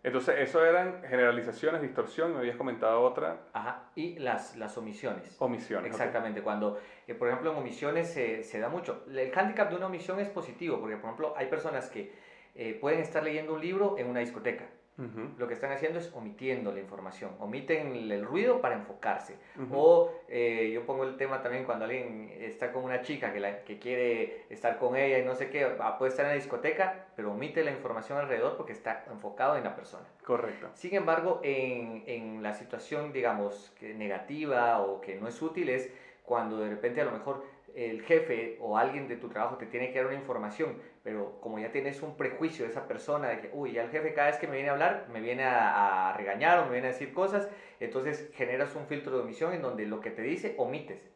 [0.06, 3.89] Entonces, eso eran generalizaciones, distorsión, me habías comentado otra, Ajá.
[3.96, 5.36] Y las, las omisiones.
[5.39, 5.89] omisiones.
[5.89, 9.06] Exactamente, cuando, eh, por ejemplo, en omisiones se, se da mucho.
[9.10, 12.12] El handicap de una omisión es positivo, porque, por ejemplo, hay personas que
[12.56, 14.66] eh, pueden estar leyendo un libro en una discoteca.
[14.97, 19.38] Ujú, Lo que están haciendo es omitiendo la información, omiten el, el ruido para enfocarse.
[19.58, 19.75] ujú.
[19.75, 23.63] O eh, yo pongo el tema también cuando alguien está con una chica que, la,
[23.63, 27.08] que quiere estar con ella y no sé qué, ah, puede estar en la discoteca,
[27.15, 30.06] pero omite la información alrededor porque está enfocado en la persona.
[30.23, 30.69] Correcto.
[30.75, 35.89] Sin embargo, en, en la situación, digamos, que negativa o que no es útil es
[36.23, 37.43] cuando de repente a lo mejor
[37.75, 41.60] el jefe o alguien de tu trabajo te tiene que dar una información, pero como
[41.60, 44.38] ya tienes un prejuicio de esa persona, de que, uy, ya el jefe cada vez
[44.38, 47.13] que me viene a hablar me viene a, a regañar o me viene a decir
[47.13, 51.10] cosas, entonces generas un filtro de omisión en donde lo que te dice omites.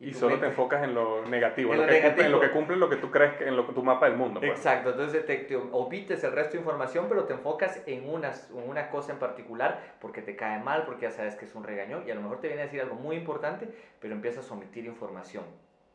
[0.00, 2.26] Y tu solo te mente- enfocas en lo negativo, En lo lo, que cumple, negativo.
[2.26, 4.40] en lo que cumple lo que tú crees que en lo tu mapa del mundo.
[4.40, 4.50] pues.
[4.50, 8.68] Exacto, entonces te, te omites el resto de información, pero te enfocas en una, en
[8.68, 12.02] una cosa en particular porque te cae mal, porque ya sabes que es un regañón
[12.04, 13.68] y a lo mejor te viene a decir algo muy importante,
[14.00, 15.44] pero empiezas a omitir información.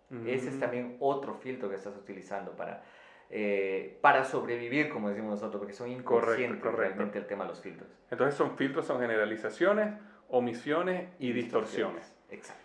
[0.10, 0.26] Mm.
[0.30, 2.82] Ese es también otro filtro que estás utilizando para,
[3.30, 7.90] eh, para sobrevivir, como decimos nosotros, porque son inconscientes realmente el tema de los filtros.
[8.10, 9.94] Entonces son filtros, son generalizaciones,
[10.30, 12.16] omisiones y, distorsiones.
[12.30, 12.64] Exacto.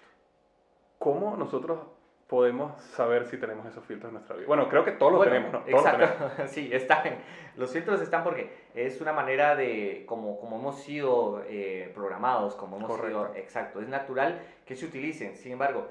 [0.98, 1.80] ¿Cómo nosotros
[2.28, 4.46] podemos saber si tenemos esos filtros en nuestra vida?
[4.46, 5.64] Bueno, creo que todos lo tenemos, ¿no?
[5.66, 7.18] exacto, sí, están.
[7.56, 12.76] Los filtros están porque es una manera de, como, como hemos sido eh, programados, como
[12.76, 15.36] hemos sido, exacto, es natural que se utilicen.
[15.36, 15.88] Sin embargo,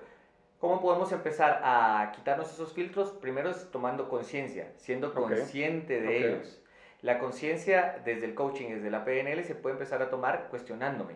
[0.61, 3.09] ¿Cómo podemos empezar a quitarnos esos filtros?
[3.09, 6.61] Primero es tomando conciencia, siendo consciente de ellos.
[7.01, 11.15] La conciencia desde el coaching, desde la PNL, se puede empezar a tomar cuestionándome.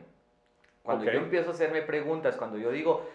[0.81, 3.07] Cuando yo empiezo a hacerme preguntas, cuando yo digo,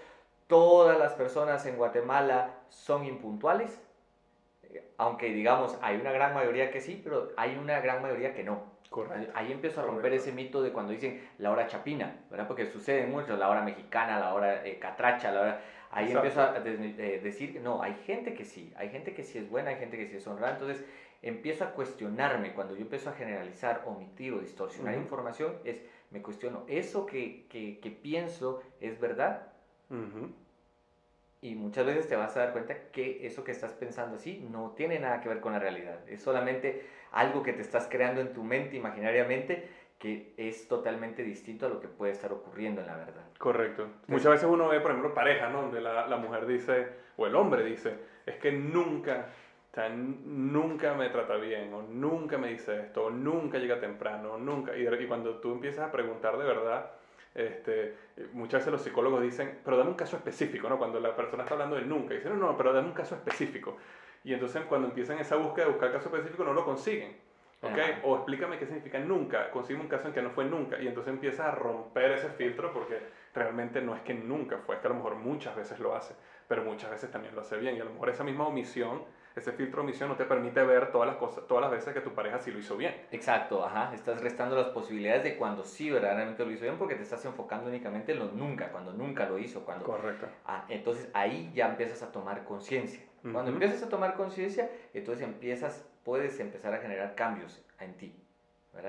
[0.47, 3.81] todas las personas en Guatemala son impuntuales,
[4.99, 8.71] aunque digamos, hay una gran mayoría que sí, pero hay una gran mayoría que no.
[8.89, 9.33] Correcto.
[9.35, 12.47] Ahí empiezo a romper ese mito de cuando dicen la hora chapina, ¿verdad?
[12.47, 15.61] Porque sucede mucho, la hora mexicana, la hora eh, catracha, la hora...
[15.91, 19.51] Ahí empiezo a eh, decir, no, hay gente que sí, hay gente que sí es
[19.51, 20.85] buena, hay gente que sí es honrada, entonces
[21.21, 26.65] empiezo a cuestionarme, cuando yo empiezo a generalizar, omitir o distorsionar información, es, me cuestiono,
[26.69, 29.49] ¿eso que, que, que pienso es verdad?
[31.43, 34.71] Y muchas veces te vas a dar cuenta que eso que estás pensando así no
[34.77, 38.33] tiene nada que ver con la realidad, es solamente algo que te estás creando en
[38.33, 39.69] tu mente imaginariamente
[40.01, 43.23] que es totalmente distinto a lo que puede estar ocurriendo en la verdad.
[43.37, 43.87] Correcto.
[44.07, 45.61] Muchas veces uno ve, por ejemplo, pareja, ¿no?
[45.61, 49.27] Donde la, la mujer dice, o el hombre dice, es que nunca,
[49.71, 54.39] o sea, nunca me trata bien, o nunca me dice esto, o nunca llega temprano,
[54.39, 54.75] nunca.
[54.75, 56.93] Y, y cuando tú empiezas a preguntar de verdad,
[57.35, 57.95] este,
[58.33, 60.79] muchas veces los psicólogos dicen, pero dame un caso específico, ¿no?
[60.79, 63.77] Cuando la persona está hablando de nunca, dicen, no, no, pero dame un caso específico.
[64.25, 67.29] Y entonces cuando empiezan esa búsqueda de buscar caso específico, no lo consiguen.
[67.63, 68.01] ¿Okay?
[68.05, 71.13] O explícame qué significa nunca, consigue un caso en que no fue nunca y entonces
[71.13, 72.99] empiezas a romper ese filtro porque
[73.35, 76.15] realmente no es que nunca fue, es que a lo mejor muchas veces lo hace,
[76.49, 79.03] pero muchas veces también lo hace bien y a lo mejor esa misma omisión,
[79.37, 82.01] ese filtro de omisión no te permite ver todas las cosas, todas las veces que
[82.01, 82.95] tu pareja sí lo hizo bien.
[83.13, 87.03] Exacto, ajá, estás restando las posibilidades de cuando sí verdaderamente lo hizo bien porque te
[87.03, 89.85] estás enfocando únicamente en lo nunca, cuando nunca lo hizo, cuando...
[89.85, 90.27] Correcto.
[90.47, 93.05] Ah, entonces ahí ya empiezas a tomar conciencia.
[93.23, 98.15] Cuando empiezas a tomar conciencia, entonces empiezas, puedes empezar a generar cambios en ti.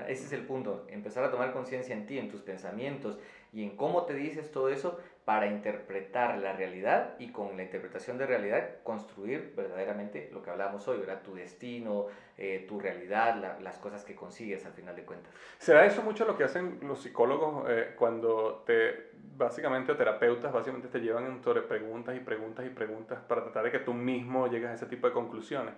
[0.06, 3.18] Ese es el punto, empezar a tomar conciencia en ti, en tus pensamientos
[3.52, 8.16] y en cómo te dices todo eso para interpretar la realidad y con la interpretación
[8.16, 11.22] de realidad construir verdaderamente lo que hablábamos hoy, ¿verdad?
[11.22, 12.06] tu destino,
[12.38, 15.32] eh, tu realidad, las cosas que consigues al final de cuentas.
[15.58, 21.00] ¿Será eso mucho lo que hacen los psicólogos eh, cuando te, básicamente terapeutas, básicamente te
[21.00, 24.74] llevan sobre preguntas y preguntas y preguntas para tratar de que tú mismo llegues a
[24.74, 25.74] ese tipo de conclusiones?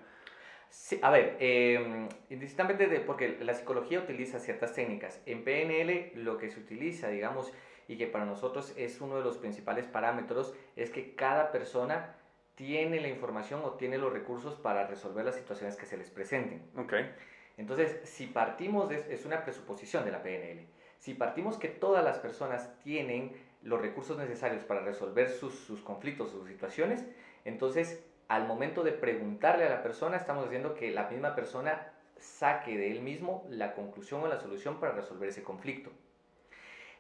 [0.76, 5.22] Sí, a ver, eh, indistintamente de, porque la psicología utiliza ciertas técnicas.
[5.24, 7.52] En PNL lo que se utiliza, digamos,
[7.86, 12.16] y que para nosotros es uno de los principales parámetros, es que cada persona
[12.56, 16.68] tiene la información o tiene los recursos para resolver las situaciones que se les presenten.
[16.76, 17.14] Okay.
[17.56, 20.66] Entonces, si partimos, de, es una presuposición de la PNL,
[20.98, 23.32] si partimos que todas las personas tienen
[23.62, 27.06] los recursos necesarios para resolver sus, sus conflictos, sus situaciones,
[27.44, 32.76] entonces al momento de preguntarle a la persona, estamos diciendo que la misma persona saque
[32.76, 35.90] de él mismo la conclusión o la solución para resolver ese conflicto.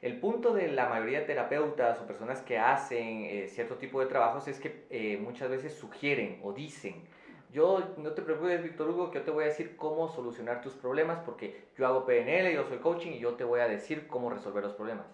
[0.02, 4.06] El punto de la mayoría de terapeutas o personas que hacen eh, cierto tipo de
[4.06, 7.04] trabajos es que eh, muchas veces sugieren o dicen,
[7.50, 10.74] yo no te preocupes, Víctor Hugo, que yo te voy a decir cómo solucionar tus
[10.74, 14.28] problemas porque yo hago PNL, yo soy coaching y yo te voy a decir cómo
[14.28, 15.06] resolver los problemas.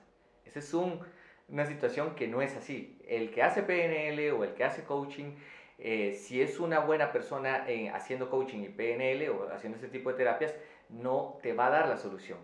[0.45, 2.99] Esa es una situación que no es así.
[3.07, 5.37] El que hace PNL o el que hace coaching
[5.83, 10.11] eh, si es una buena persona eh, haciendo coaching y PNL o haciendo ese tipo
[10.11, 10.55] de terapias,
[10.91, 12.39] no te va a dar la solución.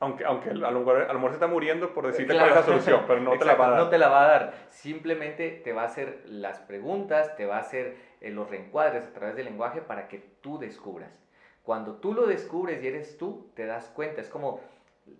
[0.00, 3.20] Aunque, aunque a, lo mejor, se está muriendo por decirte cuál es la solución, pero
[3.20, 3.78] no te la va a dar.
[3.78, 4.54] No te la va a dar.
[4.70, 9.12] Simplemente te va a hacer las preguntas, te va a hacer eh, los reencuadres a
[9.12, 11.22] través del lenguaje para que tú descubras.
[11.62, 14.20] Cuando tú lo descubres y eres tú, te das cuenta.
[14.20, 14.60] Es como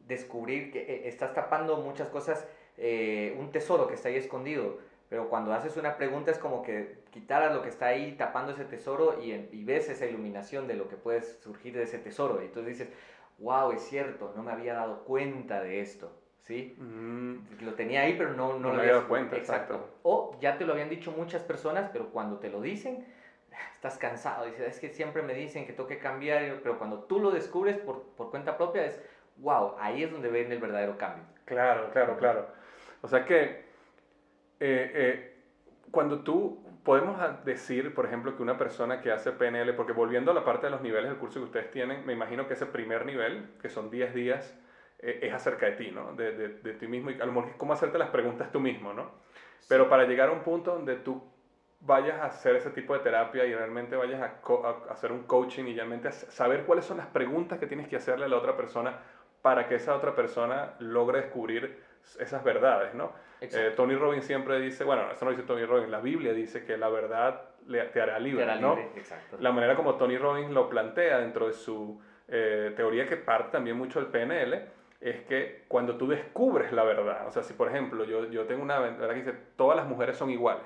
[0.07, 4.79] descubrir que estás tapando muchas cosas, un tesoro que está ahí escondido
[5.15, 8.65] pero cuando haces una pregunta es como que quitaras lo que está ahí tapando ese
[8.65, 12.43] tesoro y, y ves esa iluminación de lo que puede surgir de ese tesoro.
[12.43, 12.93] Y entonces dices,
[13.39, 16.11] wow, es cierto, no me había dado cuenta de esto.
[16.41, 16.75] ¿Sí?
[16.81, 17.63] Mm.
[17.65, 19.37] Lo tenía ahí, pero no, no, lo había dado cuenta.
[19.37, 19.89] Exacto.
[20.03, 23.07] O ya te lo habían dicho muchas personas, pero cuando te lo dicen,
[23.73, 24.47] estás cansado.
[24.47, 27.77] Dices, es que siempre me dicen que tengo que cambiar, pero cuando tú lo descubres
[27.77, 29.01] por, por cuenta propia, es
[29.37, 31.23] wow, ahí es donde ven el verdadero cambio.
[31.45, 32.49] Claro, claro, claro.
[33.01, 33.74] O sea que
[34.67, 35.35] eh, eh,
[35.91, 40.35] cuando tú podemos decir, por ejemplo, que una persona que hace PNL, porque volviendo a
[40.35, 43.05] la parte de los niveles del curso que ustedes tienen, me imagino que ese primer
[43.05, 44.59] nivel, que son 10 días,
[45.01, 46.15] eh, es acerca de ti, ¿no?
[46.15, 49.11] De, de, ti mismo y a lo mejor cómo hacerte las preguntas tú mismo, ¿no?
[49.69, 51.23] Pero para llegar a un punto donde tú
[51.81, 54.41] vayas a hacer ese tipo de terapia y realmente vayas a,
[54.89, 58.25] a hacer un coaching y realmente saber cuáles son las preguntas que tienes que hacerle
[58.25, 58.99] a la otra persona
[59.43, 63.13] para que esa otra persona logre descubrir esas verdades, ¿no?
[63.41, 66.77] Eh, Tony Robbins siempre dice, bueno, eso no dice Tony Robbins, la Biblia dice que
[66.77, 67.51] la verdad
[67.93, 68.79] te hará libre, ¿no?
[69.41, 73.77] La manera como Tony Robbins lo plantea dentro de su eh, teoría que parte también
[73.77, 74.69] mucho del PNL,
[75.01, 78.63] es que cuando tú descubres la verdad, o sea, si por ejemplo yo, yo tengo
[78.63, 80.65] una verdad que dice, todas las mujeres son iguales,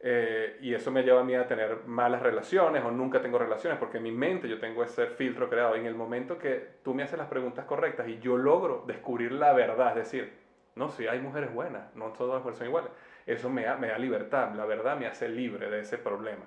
[0.00, 3.78] eh, y eso me lleva a mí a tener malas relaciones o nunca tengo relaciones
[3.78, 5.76] porque en mi mente yo tengo ese filtro creado.
[5.76, 9.32] Y en el momento que tú me haces las preguntas correctas y yo logro descubrir
[9.32, 10.45] la verdad, es decir,
[10.76, 12.90] no, si hay mujeres buenas, no todas las mujeres son iguales,
[13.26, 16.44] eso me da, me da libertad, la verdad me hace libre de ese problema.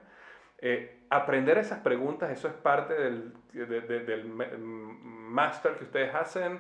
[0.59, 6.59] Eh, aprender esas preguntas, eso es parte del, del máster que ustedes hacen.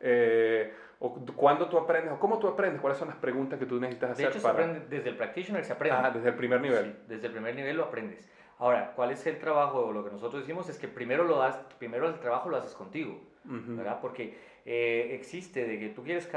[0.00, 3.78] Eh, o cuándo tú aprendes, o cómo tú aprendes, cuáles son las preguntas que tú
[3.78, 4.26] necesitas hacer.
[4.26, 5.98] De hecho, se aprende, desde el practitioner se aprende.
[5.98, 6.96] Ah, desde el primer nivel.
[7.06, 8.30] desde el primer nivel lo aprendes.
[8.58, 9.86] Ahora, ¿cuál es el trabajo?
[9.86, 12.74] O lo que nosotros decimos es que primero, lo das, primero el trabajo lo haces
[12.74, 13.98] contigo, ¿verdad?
[14.00, 16.28] Porque eh, existe de que tú quieres...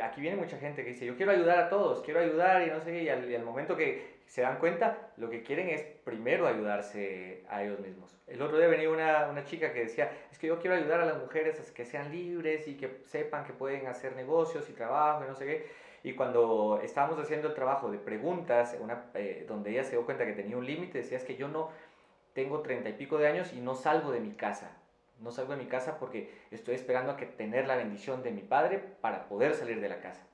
[0.00, 2.80] Aquí viene mucha gente que dice, yo quiero ayudar a todos, quiero ayudar y no
[2.80, 5.82] sé qué, y al, y al momento que se dan cuenta, lo que quieren es
[6.04, 8.14] primero ayudarse a ellos mismos.
[8.26, 11.06] El otro día venía una, una, chica que decía, es que yo quiero ayudar a
[11.06, 15.24] las mujeres a que sean libres y que sepan que pueden hacer negocios y trabajo
[15.24, 15.66] y no sé qué.
[16.04, 20.26] Y cuando estábamos haciendo el trabajo de preguntas, una, eh, donde ella se dio cuenta
[20.26, 21.70] que tenía un límite, decía, es que yo no
[22.34, 24.77] tengo treinta y pico de años y no salgo de mi casa.
[25.20, 28.42] No salgo de mi casa porque estoy esperando a que tener la bendición de mi
[28.42, 30.26] padre para poder salir de la casa.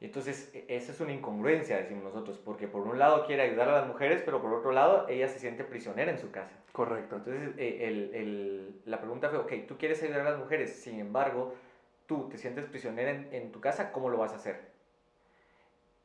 [0.00, 3.80] Entonces, e, esa es una incongruencia, decimos nosotros, porque por un lado quiere ayudar a
[3.80, 6.52] las mujeres, pero por otro lado ella se siente prisionera en su casa.
[6.72, 7.16] Correcto.
[7.16, 11.00] Entonces, e, el, el, la pregunta fue, ok, tú quieres ayudar a las mujeres, sin
[11.00, 11.54] embargo,
[12.06, 14.72] tú te sientes prisionera en, en tu casa, ¿cómo lo vas a hacer?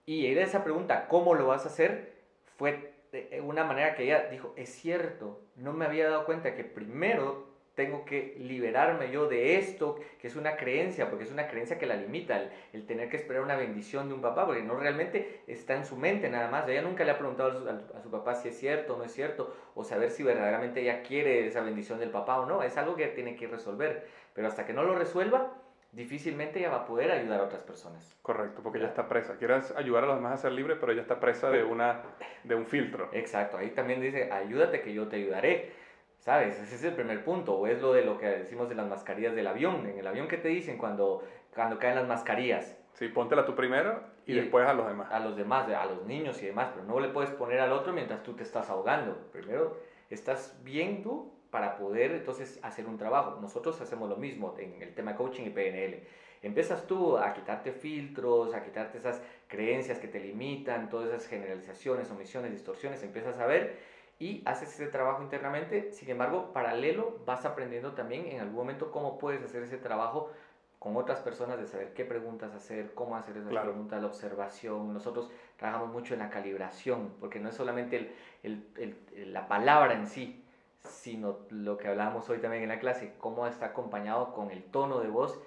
[0.06, 2.14] Y esa pregunta, ¿cómo lo vas a hacer?
[2.58, 6.64] Fue de una manera que ella dijo, es cierto, no me había dado cuenta que
[6.64, 7.49] primero
[7.80, 11.86] tengo que liberarme yo de esto, que es una creencia, porque es una creencia que
[11.86, 15.76] la limita, el, tener que esperar una bendición de un papá, porque no realmente está
[15.76, 16.68] en su mente nada más.
[16.68, 19.56] Ella nunca le ha preguntado a su, papá si es cierto o no es cierto,
[19.76, 22.64] o saber si verdaderamente ella quiere esa bendición del papá o no.
[22.64, 25.54] Es algo que tiene que resolver, pero hasta que no lo resuelva,
[25.94, 28.14] difícilmente ella va a poder ayudar a otras personas.
[28.22, 29.38] Correcto, porque ella está presa.
[29.38, 32.04] Quieres ayudar a los demás a ser libre, pero ella está presa de, una,
[32.44, 33.08] de un filtro.
[33.14, 35.88] Exacto, ahí también dice, ayúdate que yo te ayudaré.
[36.20, 36.60] ¿Sabes?
[36.60, 37.56] Ese es el primer punto.
[37.56, 39.88] O es lo de lo que decimos de las mascarillas del avión.
[39.88, 42.78] En el avión, ¿qué te dicen cuando, cuando caen las mascarillas?
[42.94, 45.10] Sí, póntela tú primero y, después a los demás.
[45.12, 46.72] A los demás, a los niños y demás.
[46.74, 49.18] Pero no le puedes poner al otro mientras tú te estás ahogando.
[49.32, 49.78] Primero
[50.10, 53.40] estás bien tú para poder entonces hacer un trabajo.
[53.42, 56.04] Nosotros hacemos lo mismo en el tema coaching y PNL.
[56.42, 62.10] Empiezas tú a quitarte filtros, a quitarte esas creencias que te limitan, todas esas generalizaciones,
[62.12, 63.04] omisiones, distorsiones.
[63.04, 63.78] Empiezas a ver
[64.20, 65.92] y haces ese trabajo internamente.
[65.94, 70.30] Sin embargo, paralelo, vas aprendiendo también en algún momento cómo puedes hacer ese trabajo
[70.78, 74.94] con otras personas de saber qué preguntas hacer, cómo hacer esas preguntas, la observación.
[74.94, 78.14] Nosotros trabajamos mucho en la calibración, porque no es solamente
[78.44, 80.46] el, el, la palabra en sí,
[80.80, 85.00] sino lo que hablábamos hoy también en la clase, cómo está acompañado con el tono
[85.00, 85.42] de voz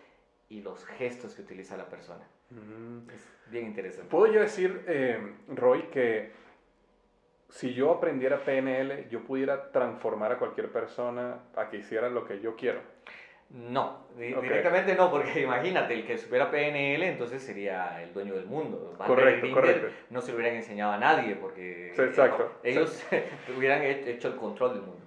[0.50, 2.26] y los gestos que utiliza la persona.
[2.50, 3.08] Mm.
[3.10, 4.10] Es bien interesante.
[4.10, 6.32] ¿Puedo yo decir, eh, Roy, que
[7.52, 12.40] si yo aprendiera PNL, yo pudiera transformar a cualquier persona a que hiciera lo que
[12.40, 12.80] yo quiero.
[13.50, 18.94] No, directamente no, porque imagínate, el que supiera PNL entonces sería el dueño del mundo.
[19.06, 19.88] correcto, correcto.
[20.08, 23.04] No se lo hubieran enseñado a nadie porque exacto, ellos
[23.56, 25.06] hubieran hecho el control del mundo.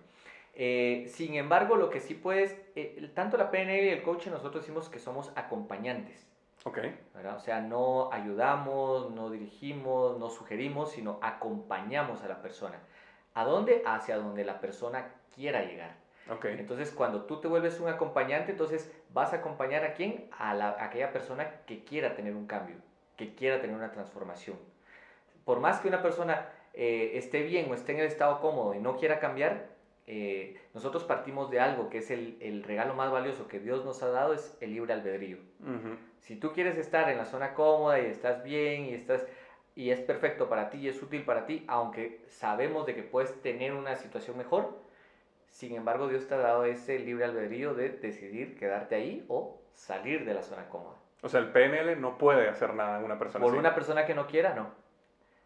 [0.53, 4.63] Eh, sin embargo, lo que sí puedes, eh, tanto la PNL y el coaching nosotros
[4.63, 6.24] decimos que somos acompañantes.
[6.66, 6.80] Ok.
[7.36, 12.80] O sea, no ayudamos, no dirigimos, no sugerimos, sino acompañamos a la persona.
[13.36, 13.84] ¿A dónde?
[13.86, 15.95] Hacia donde la persona quiera llegar.
[16.30, 16.55] Okay.
[16.57, 20.28] Entonces, cuando tú te vuelves un acompañante, entonces vas a acompañar a quién?
[20.38, 22.78] A, la, aquella persona que quiera tener un cambio,
[23.16, 24.57] que quiera tener una transformación.
[25.43, 28.80] Por más que una persona eh, esté bien o esté en el estado cómodo y
[28.80, 29.68] no quiera cambiar,
[30.07, 34.01] eh, nosotros partimos de algo que es el, el, regalo más valioso que Dios nos
[34.01, 35.38] ha dado, es el libre albedrío.
[36.26, 39.28] Si tú quieres estar en la zona cómoda y estás bien y estás
[39.76, 43.39] y es perfecto para ti y es útil para ti, aunque sabemos de que puedes
[43.43, 44.76] tener una situación mejor,
[45.51, 50.26] sin embargo Dios te ha dado ese libre albedrío de decidir quedarte ahí o salir
[50.26, 50.95] de la zona cómoda.
[51.21, 54.15] O sea, el PNL no puede hacer nada en una persona Por una persona que
[54.15, 54.71] no quiera, no.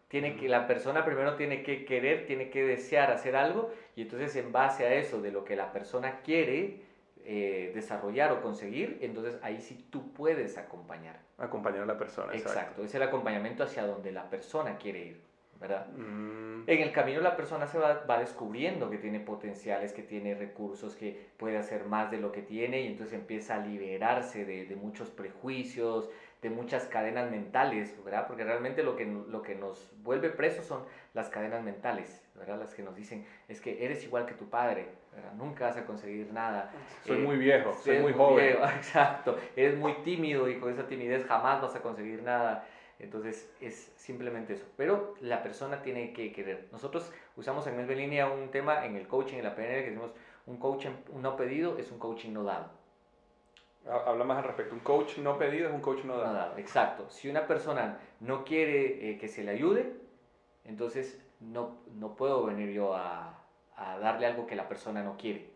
[0.07, 4.33] Tiene que, la persona primero tiene que querer, tiene que desear hacer algo y entonces
[4.37, 6.88] en base a eso, de lo que la persona quiere
[7.25, 11.19] eh, desarrollar o conseguir, entonces ahí sí tú puedes acompañar.
[11.37, 12.33] Acompañar a la persona.
[12.33, 12.83] Exacto.
[12.83, 15.29] es el acompañamiento hacia donde la persona quiere ir.
[15.59, 15.87] ¿verdad?
[15.87, 16.63] Mm.
[16.67, 20.95] En el camino la persona se va, va, descubriendo que tiene potenciales, que tiene recursos,
[20.95, 24.75] que puede hacer más de lo que tiene y entonces empieza a liberarse de, de
[24.77, 26.09] muchos prejuicios,
[26.41, 28.25] de muchas cadenas mentales, ¿verdad?
[28.27, 32.59] Porque realmente lo que, lo que nos vuelve presos son las cadenas mentales, ¿verdad?
[32.59, 35.33] Las que nos dicen, es que eres igual que tu padre, ¿verdad?
[35.33, 36.71] Nunca vas a conseguir nada.
[37.05, 38.57] Soy muy viejo, soy muy joven.
[38.77, 42.67] exacto, eres muy tímido y con esa timidez jamás vas a conseguir nada.
[42.99, 44.65] Entonces es simplemente eso.
[44.75, 46.67] Pero la persona tiene que querer.
[46.71, 50.11] Nosotros usamos en Mesbe Línea un tema en el coaching, en la PNL, que decimos
[50.45, 52.71] un coaching no pedido es un coaching no dado.
[53.87, 54.75] Habla más al respecto.
[54.75, 56.57] Un coach no pedido es un coach no dado.
[56.57, 57.09] exacto.
[57.09, 59.95] Si una persona no quiere eh, que se le ayude,
[60.65, 63.38] entonces no, no puedo venir yo a,
[63.79, 65.49] a, darle algo que la persona no quiere.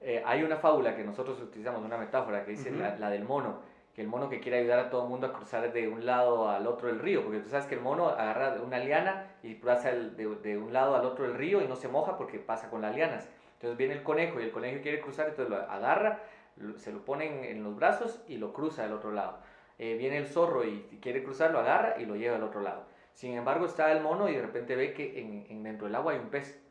[0.00, 3.60] Eh, hay una fábula que nosotros utilizamos, una metáfora que dice la, la, del mono,
[3.94, 6.48] que el mono que quiere ayudar a todo el mundo a cruzar de un lado
[6.48, 9.92] al otro del río, porque tú sabes que el mono agarra una liana y pasa
[9.92, 12.82] de, de, un lado al otro del río y no se moja porque pasa con
[12.82, 13.28] las lianas.
[13.54, 16.20] Entonces viene el conejo y el conejo quiere cruzar, entonces lo agarra
[16.76, 19.38] se lo pone en, los brazos y lo cruza al otro lado.
[19.78, 22.84] Eh, viene el zorro y quiere cruzar, lo agarra y lo lleva al otro lado.
[23.14, 26.18] Sin embargo, está el mono y de repente ve que en, dentro del agua hay
[26.18, 26.61] un pez.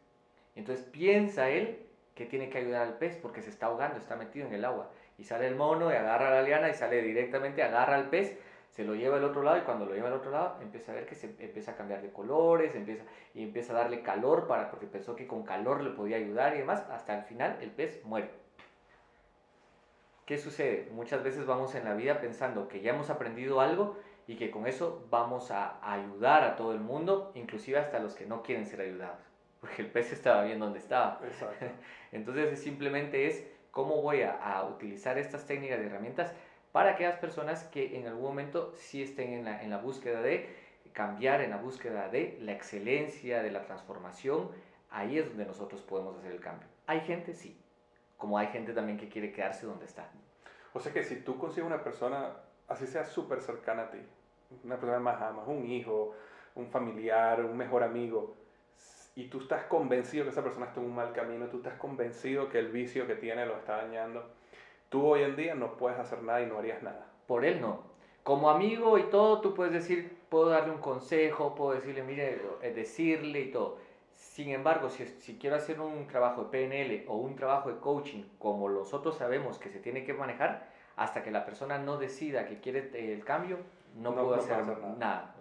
[0.55, 1.85] Entonces piensa él
[2.15, 4.91] que tiene que ayudar al pez porque se está ahogando, está metido en el agua.
[5.17, 8.37] Y sale el mono y agarra la liana y sale directamente, agarra al pez,
[8.69, 10.95] se lo lleva al otro lado y cuando lo lleva al otro lado empieza a
[10.95, 14.69] ver que se empieza a cambiar de colores, empieza, y empieza a darle calor para,
[14.69, 16.85] porque pensó que con calor le podía ayudar y demás.
[16.89, 18.29] Hasta el final el pez muere.
[20.25, 20.87] ¿Qué sucede?
[20.93, 23.97] Muchas veces vamos en la vida pensando que ya hemos aprendido algo
[24.27, 28.25] y que con eso vamos a ayudar a todo el mundo, inclusive hasta los que
[28.25, 29.19] no quieren ser ayudados,
[29.61, 31.21] porque el pez estaba bien donde estaba.
[32.11, 36.33] Entonces simplemente es cómo voy a, utilizar estas técnicas y herramientas
[36.73, 40.49] para aquellas personas que en algún momento sí estén en la, en la búsqueda de
[40.91, 44.49] cambiar, en la búsqueda de la excelencia, de la transformación,
[44.89, 46.67] ahí es donde nosotros podemos hacer el cambio.
[46.87, 47.57] Hay gente, sí,
[48.17, 50.09] como hay gente también que quiere quedarse donde está.
[50.73, 52.33] O sea que si tú consigues una persona,
[52.67, 53.99] así sea súper cercana a ti,
[54.63, 56.15] una persona más amas, un hijo,
[56.55, 58.35] un familiar, un mejor amigo,
[59.15, 62.49] y tú estás convencido que esa persona está en un mal camino, tú estás convencido
[62.49, 64.29] que el vicio que tiene lo está dañando,
[64.89, 67.07] tú hoy en día no puedes hacer nada y no harías nada.
[67.27, 67.83] Por él no.
[68.23, 72.71] Como amigo y todo, tú puedes decir, puedo darle un consejo, puedo decirle, mire, eh,
[72.73, 73.79] decirle y todo.
[74.13, 78.23] Sin embargo, si, si, quiero hacer un trabajo de PNL o un trabajo de coaching,
[78.37, 82.59] como nosotros sabemos que se tiene que manejar, hasta que la persona no decida que
[82.59, 83.57] quiere el cambio,
[83.95, 84.63] no, puedo hacer,
[84.97, 85.35] nada.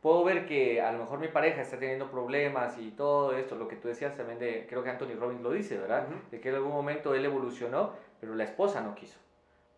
[0.00, 3.66] Puedo ver que a lo mejor mi pareja está teniendo problemas y todo esto, lo
[3.66, 6.06] que tú decías también de, creo que Anthony Robbins lo dice, ¿verdad?
[6.30, 9.18] De que en algún momento él evolucionó, pero la esposa no quiso.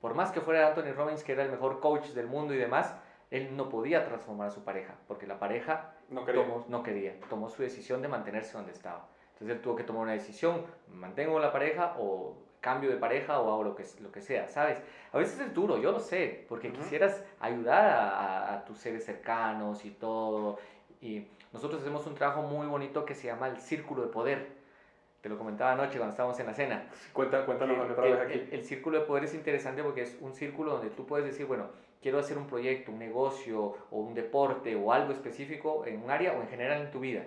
[0.01, 2.95] Por más que fuera Anthony Robbins, que era el mejor coach del mundo y demás,
[3.31, 6.43] él no podía transformar a su pareja, porque la pareja no quería.
[6.43, 9.09] Tomó, no quería, tomó su decisión de mantenerse donde estaba.
[9.33, 13.53] Entonces él tuvo que tomar una decisión, mantengo la pareja o cambio de pareja o
[13.53, 14.81] hago lo que, lo que sea, ¿sabes?
[15.13, 19.85] A veces es duro, yo lo sé, porque quisieras ayudar a, a, tus seres cercanos
[19.85, 20.59] y todo.
[21.01, 24.61] Y nosotros hacemos un trabajo muy bonito que se llama el círculo de poder.
[25.23, 26.89] Te lo comentaba anoche cuando estábamos en la cena.
[27.13, 28.33] Cuéntanos cuéntanos otra vez aquí.
[28.35, 31.47] El, el, círculo de poder es interesante porque es un círculo donde tú puedes decir,
[31.47, 31.69] bueno,
[32.01, 36.33] quiero hacer un proyecto, un negocio o un deporte o algo específico en un área
[36.33, 37.25] o en general en tu vida.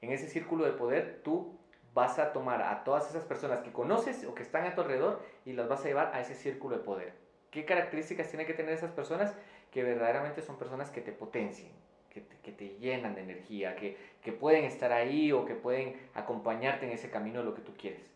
[0.00, 1.58] En ese círculo de poder tú
[1.94, 5.22] vas a tomar a todas esas personas que conoces o que están a tu alrededor
[5.44, 7.12] y las vas a llevar a ese círculo de poder.
[7.50, 9.34] ¿Qué características tienen que tener esas personas?
[9.70, 11.70] Que verdaderamente son personas que te potencien,
[12.10, 16.92] que te, llenan de energía, que, que pueden estar ahí o que pueden acompañarte en
[16.92, 18.14] ese camino de lo que tú quieres.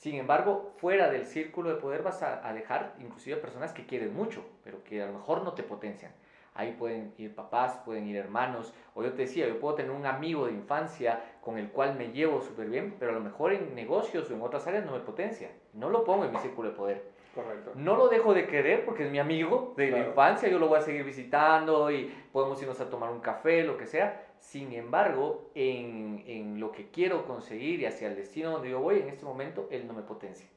[0.00, 4.42] Sin embargo, fuera del círculo de poder vas a, dejar inclusive personas que quieres mucho,
[4.64, 6.10] pero que a lo mejor no te potencian.
[6.54, 10.04] Ahí pueden ir papás, pueden ir hermanos, o yo te decía, yo puedo tener un
[10.04, 13.74] amigo de infancia con el cual me llevo súper bien, pero a lo mejor en
[13.74, 15.50] negocios o en otras áreas no me potencia.
[15.72, 17.20] No lo pongo en mi círculo de poder.
[17.34, 17.72] Correcto.
[17.76, 20.78] No lo dejo de querer porque es mi amigo de la infancia, yo lo voy
[20.78, 25.50] a seguir visitando y podemos irnos a tomar un café, lo que sea, sin embargo,
[25.54, 29.24] en, en, lo que quiero conseguir y hacia el destino donde yo voy, en este
[29.24, 30.48] momento, él no me potencia.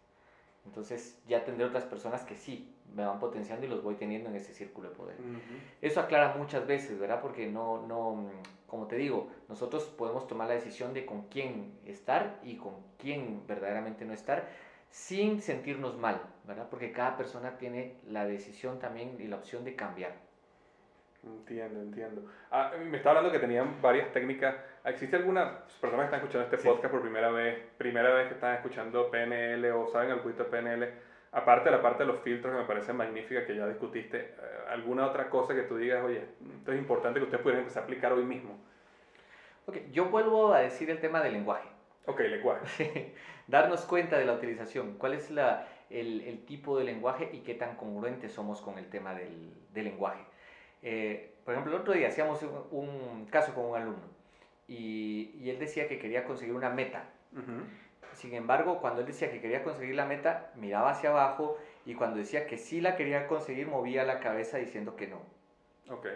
[0.65, 4.35] Entonces ya tendré otras personas que sí me van potenciando y los voy teniendo en
[4.35, 5.17] ese círculo de poder.
[5.81, 7.21] Eso aclara muchas veces, ¿verdad?
[7.21, 8.29] Porque no, no,
[8.67, 13.45] como te digo, nosotros podemos tomar la decisión de con quién estar y con quién
[13.47, 14.47] verdaderamente no estar
[14.89, 16.67] sin sentirnos mal, ¿verdad?
[16.69, 20.13] Porque cada persona tiene la decisión también y la opción de cambiar.
[21.23, 22.25] Entiendo, entiendo.
[22.51, 24.55] Ah, me estaba hablando que tenían varias técnicas.
[24.85, 28.55] ¿Existe alguna persona que están escuchando este podcast por primera vez, primera vez que están
[28.55, 30.89] escuchando PNL o saben algo de PNL?
[31.31, 34.35] Aparte de la parte de los filtros que me parece magnífica que ya discutiste, eh,
[34.69, 36.25] ¿alguna otra cosa que tú digas, oye,
[36.57, 38.59] esto es importante que ustedes pudieran empezar a aplicar hoy mismo?
[39.67, 41.69] Ok, yo vuelvo a decir el tema del lenguaje.
[42.05, 43.15] Ok, lenguaje.
[43.47, 44.97] Darnos cuenta de la utilización.
[44.97, 48.89] ¿Cuál es la, el, el, tipo de lenguaje y qué tan congruentes somos con el
[48.89, 50.25] tema del, del lenguaje?
[50.81, 54.12] Eh, por ejemplo, el otro día hacíamos un, un caso con un alumno
[54.67, 57.09] y, y, él decía que quería conseguir una meta.
[58.13, 62.17] Sin embargo, cuando él decía que quería conseguir la meta, miraba hacia abajo y cuando
[62.17, 65.21] decía que sí la quería conseguir, movía la cabeza diciendo que no.
[65.89, 66.13] Okay.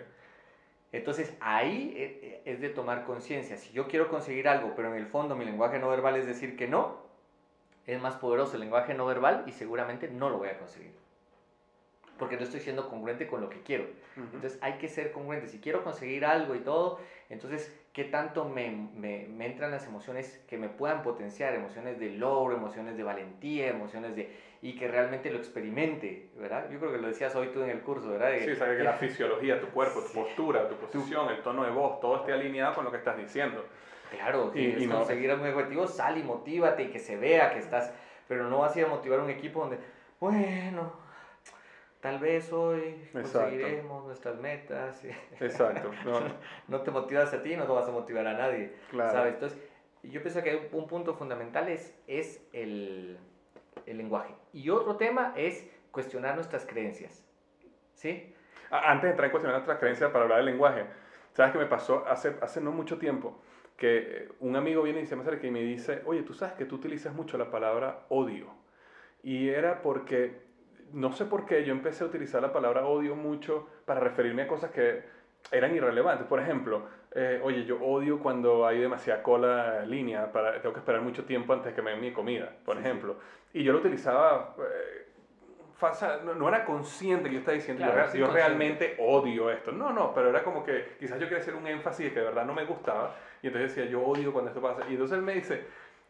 [0.92, 3.58] Entonces ahí eh, eh, es de tomar conciencia.
[3.58, 6.56] Si yo quiero conseguir algo, pero en el fondo mi lenguaje no verbal es decir
[6.56, 7.00] que no,
[7.86, 10.94] es más poderoso el lenguaje no verbal y seguramente no lo voy a conseguir.
[12.18, 13.84] Porque no estoy siendo congruente con lo que quiero.
[13.84, 14.34] Uh -huh.
[14.34, 15.48] Entonces hay que ser congruente.
[15.48, 20.40] Si quiero conseguir algo y todo, entonces, ¿qué tanto me, me, me entran las emociones
[20.48, 21.56] que me puedan potenciar?
[21.56, 24.32] Emociones de logro, emociones de valentía, emociones de
[24.62, 26.70] y que realmente lo experimente, ¿verdad?
[26.70, 28.30] Yo creo que lo decías hoy tú en el curso, ¿verdad?
[28.30, 31.72] De, sí, sabes que la fisiología, tu cuerpo, tu postura, tu posición, el tono de
[31.72, 33.66] voz, todo esté alineado con lo que estás diciendo.
[34.12, 37.58] Claro, si y no, conseguir un objetivo, sal y motívate y que se vea que
[37.58, 37.92] estás,
[38.28, 39.80] pero no vas a ir a motivar un equipo donde,
[40.20, 40.92] bueno,
[42.02, 43.40] tal vez hoy Exacto.
[43.40, 45.04] conseguiremos nuestras metas.
[45.40, 45.92] Exacto.
[46.06, 46.20] No.
[46.68, 49.12] no te motivas a ti, no te vas a motivar a nadie, claro.
[49.12, 49.34] ¿sabes?
[49.34, 49.60] Entonces,
[50.04, 53.18] yo pienso que un punto fundamental es, es el
[53.88, 54.34] el lenguaje.
[54.54, 57.24] Y otro tema es cuestionar nuestras creencias.
[57.94, 58.34] ¿Sí?
[58.70, 60.86] Antes de entrar en cuestionar nuestras creencias para hablar del lenguaje,
[61.34, 63.42] ¿sabes qué me pasó hace, hace no mucho tiempo?
[63.78, 66.66] Que un amigo viene y se me acerca y me dice, oye, tú sabes que
[66.66, 68.48] tú utilizas mucho la palabra odio.
[69.24, 70.47] Y era porque,
[70.94, 74.48] no sé por qué, yo empecé a utilizar la palabra odio mucho para referirme a
[74.48, 75.04] cosas que
[75.52, 76.28] eran irrelevantes.
[76.28, 76.84] Por ejemplo,
[77.14, 81.26] eh, oye, yo odio cuando hay demasiada cola en línea, para, tengo que esperar mucho
[81.26, 83.18] tiempo antes de que me den mi comida, por sí, ejemplo.
[83.52, 83.60] Sí.
[83.60, 85.08] Y yo lo utilizaba, eh,
[85.76, 89.72] falsa, no, no, era consciente que yo estaba diciendo, claro, yo, yo realmente odio esto.
[89.72, 92.46] No, no, pero era como que quizás yo quería hacer un énfasis que de verdad
[92.46, 94.84] no me gustaba, y entonces decía, yo odio cuando esto pasa.
[94.90, 95.66] Y entonces él me dice,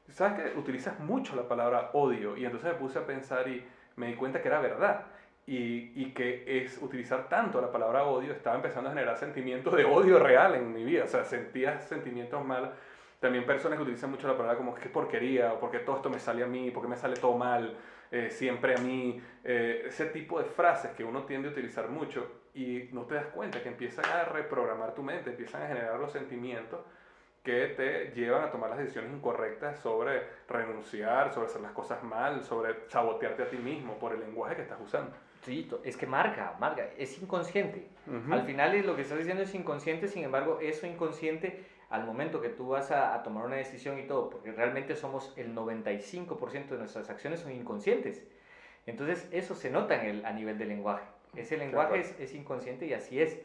[0.10, 2.38] ¿sabes que utilizas mucho la palabra odio?
[2.38, 3.64] Y entonces me puse a pensar y
[3.98, 5.06] me di cuenta que era verdad.
[5.46, 9.86] Y, y, que es utilizar tanto la palabra odio, estaba empezando a generar sentimientos de
[9.86, 12.72] odio real en mi vida, o sea, sentía sentimientos malos.
[13.22, 16.20] También personas que utilizan mucho la palabra como qué porquería, o porque todo esto me
[16.20, 17.78] sale a mí, porque me sale todo mal,
[18.12, 22.42] eh, siempre a mí, eh, ese tipo de frases que uno tiende a utilizar mucho
[22.54, 26.12] y no te das cuenta que empiezan a reprogramar tu mente, empiezan a generar los
[26.12, 26.82] sentimientos
[27.48, 32.44] que te llevan a tomar las decisiones incorrectas sobre renunciar, sobre hacer las cosas mal,
[32.44, 35.14] sobre sabotearte a ti mismo por el lenguaje que estás usando.
[35.44, 37.88] Sí, es que marca, marca, es inconsciente.
[38.06, 38.34] Uh -huh.
[38.34, 42.50] Al final lo que estás diciendo es inconsciente, sin embargo, eso inconsciente al momento que
[42.50, 46.78] tú vas a, a tomar una decisión y todo, porque realmente somos el 95% de
[46.78, 48.28] nuestras acciones son inconscientes.
[48.86, 51.06] Entonces eso se nota en el, a nivel del lenguaje.
[51.34, 52.04] Ese lenguaje claro.
[52.04, 53.40] es, es, inconsciente y así es.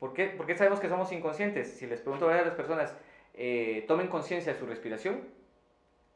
[0.00, 0.26] ¿Por qué?
[0.26, 1.68] ¿Por qué sabemos que somos inconscientes?
[1.78, 2.96] Si les pregunto a las personas,
[3.34, 5.28] eh, tomen conciencia de su respiración,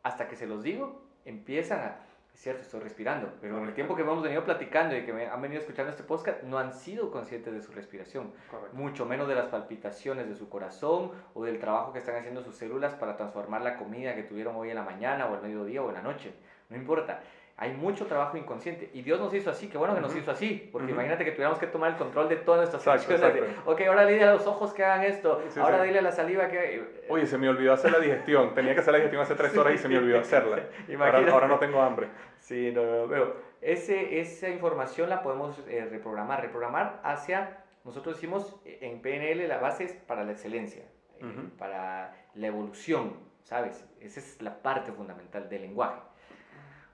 [0.02, 2.06] hasta que se los digo, empiezan a
[2.36, 5.26] es cierto, estoy respirando, pero en el tiempo que hemos venido platicando y que me
[5.26, 8.76] han venido escuchando este podcast, no han sido conscientes de su respiración, Correcto.
[8.76, 12.54] mucho menos de las palpitaciones de su corazón o del trabajo que están haciendo sus
[12.54, 15.88] células para transformar la comida que tuvieron hoy en la mañana o el mediodía o
[15.88, 16.34] en la noche,
[16.68, 17.22] no importa.
[17.58, 20.20] Hay mucho trabajo inconsciente y Dios nos hizo así, qué bueno que nos uh -huh.
[20.20, 20.92] hizo así, porque uh -huh.
[20.92, 23.44] imagínate que tuviéramos que tomar el control de todas nuestras acciones.
[23.64, 25.86] Ok, ahora dile a los ojos que hagan esto, sí, ahora sí.
[25.86, 27.06] dile a la saliva que...
[27.08, 29.74] Oye, se me olvidó hacer la digestión, tenía que hacer la digestión hace tres horas
[29.74, 30.64] y se me olvidó hacerla.
[31.00, 32.08] ahora, ahora no tengo hambre.
[32.40, 38.54] Sí, no, no, pero ese, esa información la podemos eh, reprogramar, reprogramar hacia, nosotros decimos
[38.66, 40.84] en PNL la base es para la excelencia,
[41.22, 41.46] uh -huh.
[41.46, 43.82] eh, para la evolución, ¿sabes?
[43.98, 46.02] Esa es la parte fundamental del lenguaje.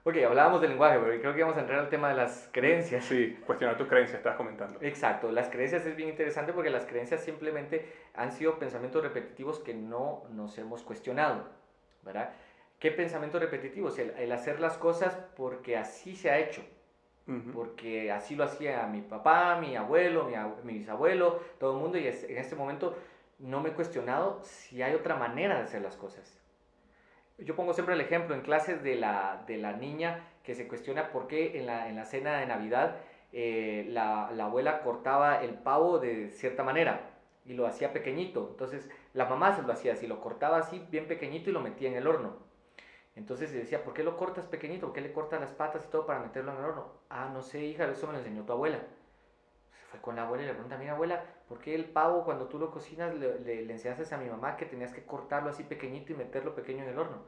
[0.05, 3.05] Ok, hablábamos del lenguaje, pero creo que vamos a entrar al tema de las creencias.
[3.05, 4.77] Sí, cuestionar tus creencias, estás comentando.
[4.81, 9.73] Exacto, las creencias es bien interesante porque las creencias simplemente han sido pensamientos repetitivos que
[9.73, 11.47] no nos hemos cuestionado,
[12.01, 12.31] ¿verdad?
[12.79, 13.97] ¿Qué pensamientos repetitivos?
[13.97, 16.61] El, el, hacer las cosas porque así se ha hecho.
[17.25, 17.53] Uh -huh.
[17.53, 21.97] Porque así lo hacía mi papá, mi abuelo, mi, mi bisabuelo, todo el mundo.
[21.97, 22.97] Y es, en este momento
[23.39, 26.42] no me he cuestionado si hay otra manera de hacer las cosas.
[27.37, 31.11] Yo pongo siempre el ejemplo en clases de la, de la niña que se cuestiona
[31.11, 32.97] por qué en la, en la cena de Navidad
[33.31, 37.09] eh, la, la abuela cortaba el pavo de cierta manera
[37.45, 38.49] y lo hacía pequeñito.
[38.51, 41.89] Entonces la mamá se lo hacía así, lo cortaba así bien pequeñito y lo metía
[41.89, 42.37] en el horno.
[43.15, 44.87] Entonces se decía, ¿por qué lo cortas pequeñito?
[44.87, 46.93] ¿Por qué le cortas las patas y todo para meterlo en el horno?
[47.09, 48.79] Ah, no sé, hija, eso me lo enseñó tu abuela.
[50.01, 52.71] Con la abuela y le pregunta, mira abuela, ¿por qué el pavo cuando tú lo
[52.71, 56.55] cocinas le, le, enseñaste a mi mamá que tenías que cortarlo así pequeñito y meterlo
[56.55, 57.23] pequeño en el horno?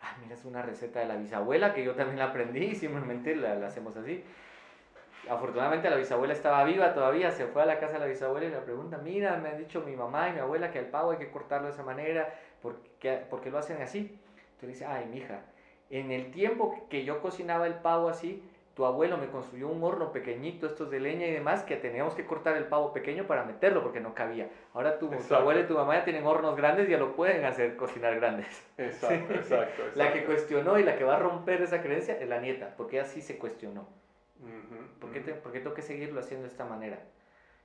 [0.00, 3.34] Ah, mira, es una receta de la bisabuela que yo también la aprendí y simplemente
[3.34, 4.24] la, la hacemos así.
[5.28, 8.50] Afortunadamente la bisabuela estaba viva todavía, se fue a la casa de la bisabuela y
[8.50, 11.18] le pregunta, mira, me han dicho mi mamá y mi abuela que el pavo hay
[11.18, 14.18] que cortarlo de esa manera, ¿por qué, por qué lo hacen así?
[14.52, 15.42] Entonces dice, ay, mija,
[15.90, 18.42] en el tiempo que yo cocinaba el pavo así,
[18.74, 22.24] tu abuelo me construyó un horno pequeñito, estos de leña y demás, que teníamos que
[22.24, 24.48] cortar el pavo pequeño para meterlo porque no cabía.
[24.74, 27.44] Ahora tu, tu abuelo y tu mamá ya tienen hornos grandes y ya lo pueden
[27.44, 28.64] hacer cocinar grandes.
[28.78, 32.40] Exacto, exacto, La que cuestionó y la que va a romper esa creencia es la
[32.40, 33.86] nieta, porque así se cuestionó.
[35.00, 36.98] ¿Por, qué ¿Por qué tengo que seguirlo haciendo de esta manera?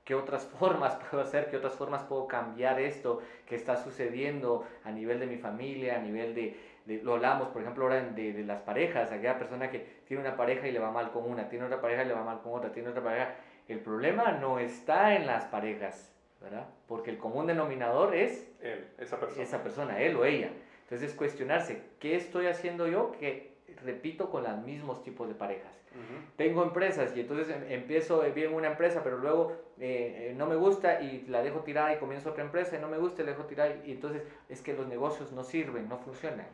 [0.04, 1.48] ¿Qué otras formas puedo hacer?
[1.50, 5.98] ¿Qué otras formas puedo cambiar esto que está sucediendo a nivel de mi familia, a
[5.98, 6.56] nivel de,
[6.86, 10.68] lo hablamos, por ejemplo, ahora de, de, las parejas, aquella persona que tiene una pareja
[10.68, 12.72] y le va mal con una, tiene otra pareja y le va mal con otra,
[12.72, 13.34] tiene otra pareja.
[13.68, 16.66] El problema no está en las parejas, ¿verdad?
[16.86, 19.42] Porque el común denominador es él, esa persona.
[19.42, 20.50] Esa persona, él o ella.
[20.82, 25.76] Entonces, cuestionarse, ¿qué estoy haciendo yo que repito con los mismos tipos de parejas?
[26.36, 30.54] Tengo empresas y entonces em, empiezo bien una empresa, pero luego eh, eh, no me
[30.54, 33.32] gusta y la dejo tirada y comienzo otra empresa y no me gusta y la
[33.32, 36.46] dejo tirada y entonces es que los negocios no sirven, no funcionan.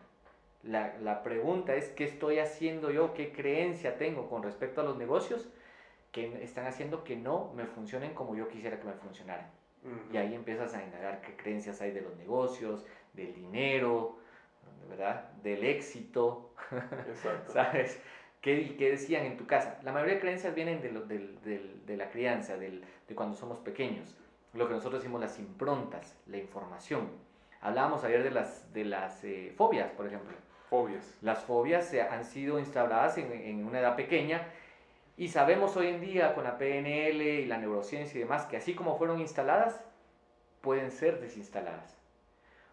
[0.62, 4.96] La, la, pregunta es qué estoy haciendo yo, qué creencia tengo con respecto a los
[4.96, 5.48] negocios
[6.12, 9.50] que están haciendo que no me funcionen como yo quisiera que me funcionaran.
[10.12, 14.18] Y ahí empiezas a indagar qué creencias hay de los negocios, del dinero,
[14.88, 15.32] ¿verdad?
[15.42, 16.54] Del éxito,
[17.48, 18.00] ¿sabes?
[18.40, 19.80] ¿Qué, ¿Qué, decían en tu casa?
[19.82, 22.82] La mayoría de creencias vienen de, lo, de la crianza, de
[23.14, 24.16] cuando somos pequeños.
[24.54, 27.08] Lo que nosotros decimos las improntas, la información.
[27.62, 30.34] Hablábamos ayer de las, de las eh, fobias, por ejemplo.
[30.72, 31.18] Fobias.
[31.20, 34.40] Las fobias han sido instauradas en, en, una edad pequeña
[35.18, 38.74] y sabemos hoy en día con la PNL y la neurociencia y demás que así
[38.74, 39.78] como fueron instaladas,
[40.62, 41.98] pueden ser desinstaladas.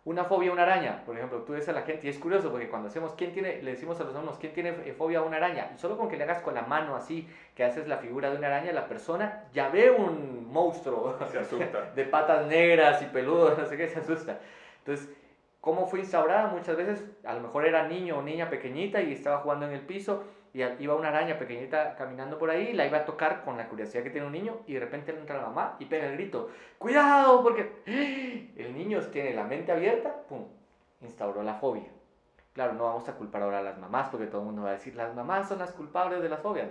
[0.06, 2.50] Una fobia a una araña, por ejemplo, tú ves a la gente y es curioso
[2.52, 3.62] porque cuando hacemos, ¿quién tiene?
[3.62, 5.70] Le decimos a los alumnos, ¿quién tiene fobia a una araña?
[5.76, 8.38] Y solo con que le hagas con la mano así, que haces la figura de
[8.38, 11.18] una araña, la persona ya ve un monstruo.
[11.30, 11.92] Se asusta.
[11.98, 14.40] De patas negras y peludo, no sé qué, se asusta.
[14.78, 15.10] Entonces,
[15.62, 16.48] ¿cómo fue instaurada?
[16.48, 19.82] Muchas veces, a lo mejor era niño o niña pequeñita y estaba jugando en el
[19.82, 23.68] piso y iba una araña pequeñita caminando por ahí, la iba a tocar con la
[23.68, 26.50] curiosidad que tiene un niño y de repente entra la mamá y pega el grito,
[26.78, 27.84] cuidado, porque
[28.58, 30.46] el niño tiene la mente abierta, ¡pum!,
[31.02, 31.90] instauró la fobia.
[32.54, 34.74] Claro, no vamos a culpar ahora a las mamás porque todo el mundo va a
[34.74, 36.68] decir, las mamás son las culpables de las fobias.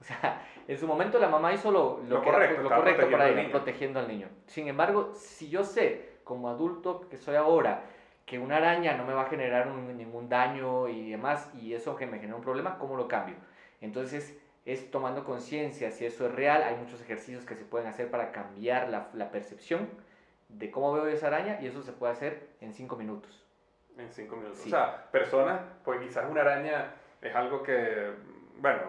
[0.00, 3.30] O sea, en su momento la mamá hizo lo, lo, lo correcto, lo correcto para
[3.30, 4.28] ir protegiendo al niño.
[4.46, 7.84] Sin embargo, si yo sé, como adulto que soy ahora,
[8.26, 12.06] que una araña no me va a generar ningún daño y demás, y eso que
[12.06, 13.36] me genera un problema, ¿cómo lo cambio?
[13.80, 16.62] Entonces, es tomando conciencia si eso es real.
[16.62, 19.88] Hay muchos ejercicios que se pueden hacer para cambiar la, la, percepción
[20.48, 23.44] de cómo veo esa araña, y eso se puede hacer en cinco minutos.
[23.98, 24.64] En cinco minutos.
[24.64, 28.12] O sea, personas, pues quizás una araña es algo que,
[28.58, 28.80] bueno,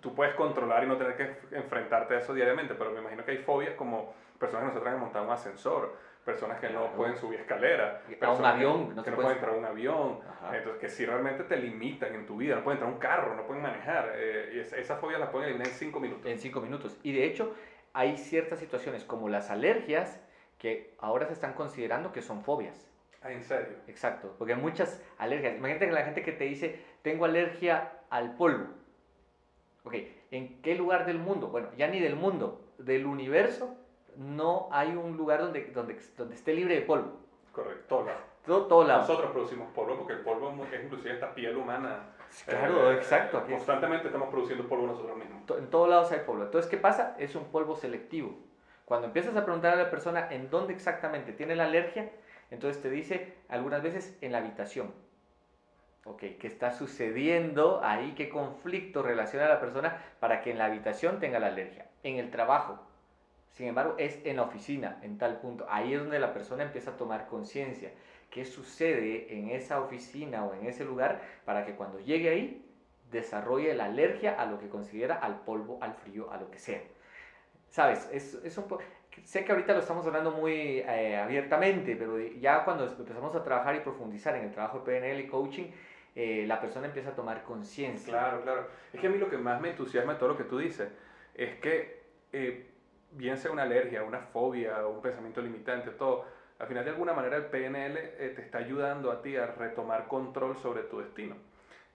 [0.00, 3.32] tú puedes controlar y no tener que enfrentarte a eso diariamente, pero me imagino que
[3.32, 7.40] hay fobias como personas que nosotros hemos montado un ascensor personas que no pueden subir
[7.40, 10.20] escaleras, a un avión, que no, pueden entrar a un avión,
[10.52, 13.36] entonces que si realmente te limitan en tu vida, no pueden entrar a un carro,
[13.36, 16.26] no pueden manejar, eh, esas fobias las pueden eliminar en cinco minutos.
[16.26, 16.98] En cinco minutos.
[17.02, 17.54] Y de hecho,
[17.92, 20.20] hay ciertas situaciones como las alergias
[20.58, 22.90] que ahora se están considerando que son fobias.
[23.22, 23.76] Ah, ¿en serio?
[23.86, 25.56] Exacto, porque hay muchas alergias.
[25.56, 28.68] Imagínate que la gente que te dice, tengo alergia al polvo.
[29.84, 29.94] Ok,
[30.30, 31.48] ¿en qué lugar del mundo?
[31.48, 33.76] Bueno, ya ni del mundo, del universo
[34.16, 37.20] no hay un lugar donde, donde, donde esté libre de polvo.
[37.52, 38.18] Correcto, todo lado.
[38.44, 39.00] Todo, todo lado.
[39.00, 42.10] Nosotros producimos polvo porque el polvo es inclusive esta piel humana.
[42.46, 43.44] Claro, eh, exacto.
[43.48, 45.42] constantemente estamos produciendo polvo nosotros mismos.
[45.56, 46.44] En todos lados hay polvo.
[46.44, 47.14] Entonces, ¿qué pasa?
[47.18, 48.36] Es un polvo selectivo.
[48.84, 52.10] Cuando empiezas a preguntar a la persona en dónde exactamente tiene la alergia,
[52.50, 54.92] entonces te dice algunas veces en la habitación.
[56.04, 58.12] Ok, ¿qué está sucediendo ahí?
[58.14, 61.86] ¿Qué conflicto relaciona a la persona para que en la habitación tenga la alergia?
[62.02, 62.78] En el trabajo,
[63.54, 65.64] sin embargo, es en la oficina, en tal punto.
[65.70, 67.92] Ahí es donde la persona empieza a tomar conciencia.
[68.28, 72.66] ¿Qué sucede en esa oficina o en ese lugar para que cuando llegue ahí
[73.12, 76.80] desarrolle la alergia a lo que considera al polvo, al frío, a lo que sea?
[77.70, 78.08] ¿Sabes?
[78.12, 78.64] Es, es un
[79.22, 83.76] sé que ahorita lo estamos hablando muy eh, abiertamente, pero ya cuando empezamos a trabajar
[83.76, 85.66] y profundizar en el trabajo de PNL y coaching,
[86.16, 88.12] eh, la persona empieza a tomar conciencia.
[88.12, 88.66] Claro, claro.
[88.92, 90.88] Es que a mí lo que más me entusiasma de todo lo que tú dices
[91.34, 92.02] es que
[92.32, 92.73] eh,
[93.14, 96.24] bien sea una alergia, una fobia, un pensamiento limitante, todo,
[96.58, 100.06] al final de alguna manera el PNL eh, te está ayudando a ti a retomar
[100.06, 101.36] control sobre tu destino.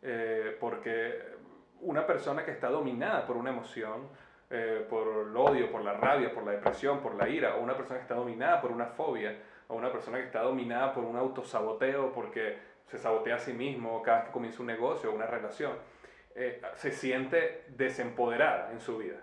[0.01, 1.37] Eh, porque
[1.81, 4.07] una persona que está dominada por una emoción,
[4.49, 7.75] eh, por el odio, por la rabia, por la depresión, por la ira, o una
[7.75, 11.15] persona que está dominada por una fobia, o una persona que está dominada por un
[11.15, 12.57] autosaboteo porque
[12.87, 15.73] se sabotea a sí mismo cada vez que comienza un negocio o una relación,
[16.75, 19.17] se siente desempoderada en su vida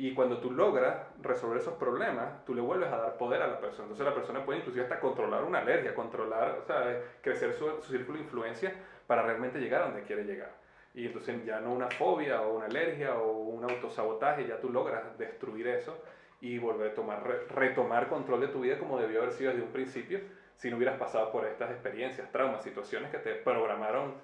[0.00, 3.60] Y cuando tú logras resolver esos problemas, tú le vuelves a dar poder a la
[3.60, 3.82] persona.
[3.82, 7.92] Entonces la persona puede inclusive hasta controlar una alergia, controlar, o sea, crecer su, su
[7.92, 8.72] círculo de influencia
[9.06, 10.52] para realmente llegar a donde quiere llegar.
[10.94, 15.18] Y entonces ya no una fobia o una alergia o un autosabotaje, ya tú logras
[15.18, 16.02] destruir eso
[16.40, 17.22] y volver a tomar,
[17.54, 20.20] retomar control de tu vida como debió haber sido desde un principio
[20.56, 24.14] si no hubieras pasado por estas experiencias, traumas, situaciones que te programaron,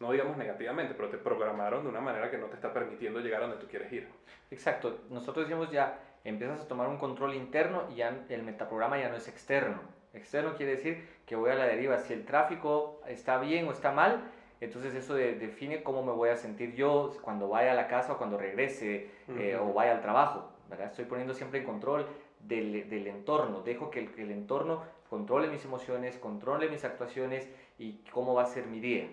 [0.00, 3.42] no digamos negativamente, pero te programaron de una manera que no te está permitiendo llegar
[3.42, 4.08] a donde tú quieres ir.
[4.50, 9.10] Exacto, nosotros decimos ya, empiezas a tomar un control interno y ya el metaprograma ya
[9.10, 9.80] no es externo.
[10.14, 13.92] Externo quiere decir que voy a la deriva, si el tráfico está bien o está
[13.92, 14.24] mal,
[14.60, 18.18] entonces eso define cómo me voy a sentir yo cuando vaya a la casa o
[18.18, 20.50] cuando regrese eh, o vaya al trabajo.
[20.68, 20.86] ¿verdad?
[20.86, 22.06] Estoy poniendo siempre en control
[22.40, 27.48] del, del entorno, dejo que el, que el, entorno controle mis emociones, controle mis actuaciones
[27.78, 29.10] y cómo va a ser mi día.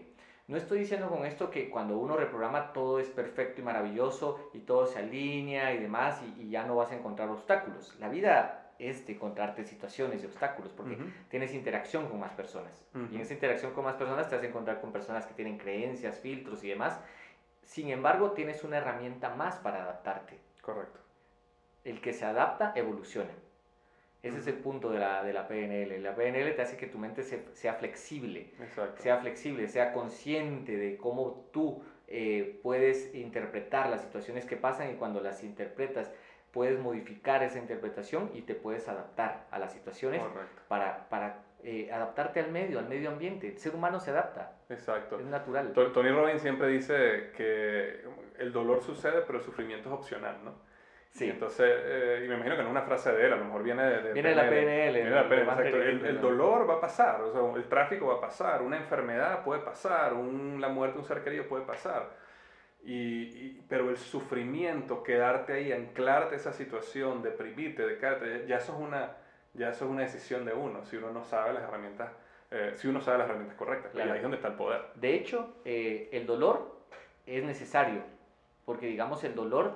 [0.47, 4.59] No estoy diciendo con esto que cuando uno reprograma todo es perfecto y maravilloso y
[4.59, 7.95] todo se alinea y demás y, y ya no vas a encontrar obstáculos.
[7.99, 10.97] La vida es de encontrarte situaciones y obstáculos, porque
[11.29, 12.85] tienes interacción con más personas.
[13.11, 15.57] Y en esa interacción con más personas te vas a encontrar con personas que tienen
[15.57, 16.99] creencias, filtros y demás.
[17.63, 20.39] Sin embargo, tienes una herramienta más para adaptarte.
[20.61, 20.99] Correcto.
[21.83, 23.31] El que se adapta, evoluciona.
[24.23, 26.01] Ese es el punto de la, de la PNL.
[26.01, 28.51] La PNL te hace que tu mente sea flexible,
[28.97, 34.95] sea flexible, sea consciente de cómo tú eh, puedes interpretar las situaciones que pasan y
[34.95, 36.11] cuando las interpretas
[36.51, 40.21] puedes modificar esa interpretación y te puedes adaptar a las situaciones
[40.67, 43.49] para, para eh, adaptarte al medio, al medio ambiente.
[43.49, 44.53] El ser humano se adapta.
[44.69, 45.19] Exacto.
[45.19, 45.73] Es natural.
[45.73, 48.03] Tony Robbins siempre dice que
[48.39, 50.55] el dolor sucede, pero el sufrimiento es opcional, ¿no?
[51.11, 51.29] Sí.
[51.29, 53.63] entonces, eh, y me imagino que no es una frase de él, a lo mejor
[53.63, 54.93] viene de, viene de la PNL.
[54.93, 55.81] Viene de la PNL, exacto.
[55.81, 59.43] El, el, dolor va a pasar, o sea, el tráfico va a pasar, una enfermedad
[59.43, 62.27] puede pasar, un, la muerte de un ser querido puede pasar
[62.83, 68.79] y, pero el sufrimiento, quedarte ahí, anclarte a esa situación, deprimirte, de ya eso es
[68.79, 69.17] una,
[69.53, 72.11] ya eso es una decisión de uno, si uno no sabe las herramientas,
[72.49, 74.81] eh, si uno sabe las herramientas correctas, y ahí es donde está el poder.
[74.95, 76.77] De hecho, eh, el dolor
[77.25, 78.03] es necesario,
[78.63, 79.75] porque digamos el dolor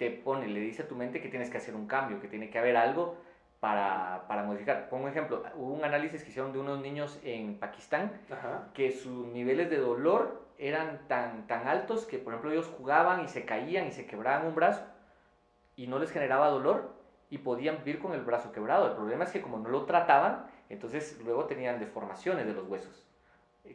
[0.00, 2.48] te pone, le dice a tu mente que tienes que hacer un cambio, que tiene
[2.48, 3.18] que haber algo
[3.60, 4.88] para, para modificar.
[4.88, 8.10] Pongo un ejemplo, hubo un análisis que hicieron de unos niños en Pakistán
[8.72, 13.28] que sus niveles de dolor eran tan, tan altos que, por ejemplo, ellos jugaban y
[13.28, 14.86] se caían y se quebraban un brazo
[15.76, 16.94] y no les generaba dolor
[17.28, 18.86] y podían vivir con el brazo quebrado.
[18.86, 23.06] El problema es que como no lo trataban, entonces luego tenían deformaciones de los huesos.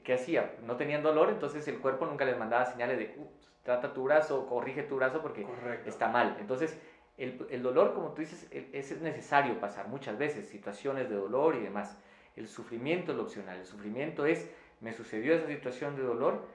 [0.04, 0.56] ¿Qué hacía?
[0.64, 3.16] No tenían dolor, entonces el cuerpo nunca les mandaba señales de
[3.64, 5.46] trata tu brazo, corrige tu brazo porque
[5.86, 6.38] está mal.
[6.40, 6.78] Entonces,
[7.18, 11.62] el, el, dolor, como tú dices, es necesario pasar muchas veces, situaciones de dolor y
[11.62, 11.98] demás.
[12.36, 13.58] El sufrimiento es lo opcional.
[13.58, 14.50] El sufrimiento es,
[14.82, 16.46] me sucedió esa situación de dolor,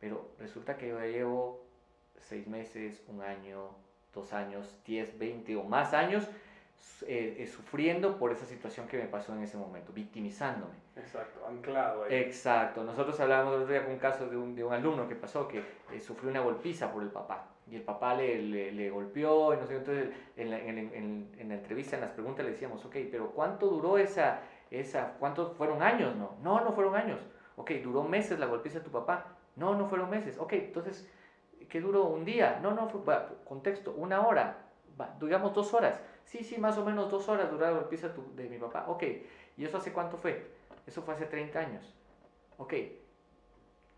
[0.00, 1.66] pero resulta que yo ya llevo
[2.20, 3.70] seis meses, un año,
[4.14, 6.26] dos años, diez, veinte o más años
[7.06, 10.85] eh, eh, sufriendo por esa situación que me pasó en ese momento, victimizándome.
[10.96, 12.14] Exacto, anclado ahí.
[12.14, 12.82] Exacto.
[12.82, 15.46] Nosotros hablábamos el otro día con un caso de un, de un alumno que pasó
[15.46, 15.58] que
[15.92, 18.40] eh, sufrió una golpiza por el papá y el papá le,
[18.72, 22.12] le, golpeó y no sé, entonces en la, en, en, en la, entrevista, en las
[22.12, 24.40] preguntas le decíamos, ok, pero ¿cuánto duró esa,
[24.70, 26.14] esa, cuántos fueron años?
[26.16, 27.20] No, no, no fueron años.
[27.56, 29.36] Ok, duró meses la golpiza de tu papá.
[29.56, 30.38] No, no fueron meses.
[30.38, 31.10] Ok, entonces,
[31.68, 32.04] ¿qué duró?
[32.04, 32.60] ¿Un día?
[32.62, 33.00] No, no, fue,
[33.44, 34.58] contexto, una hora,
[35.20, 36.00] digamos dos horas.
[36.24, 38.84] Sí, sí, más o menos dos horas duró la golpiza de mi papá.
[38.88, 39.02] Ok,
[39.56, 40.55] ¿y eso hace cuánto fue?
[40.86, 41.94] Eso fue hace 30 años.
[42.58, 42.74] Ok,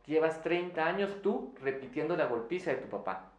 [0.06, 3.32] llevas 30 años tú repitiendo la golpiza de tu papá.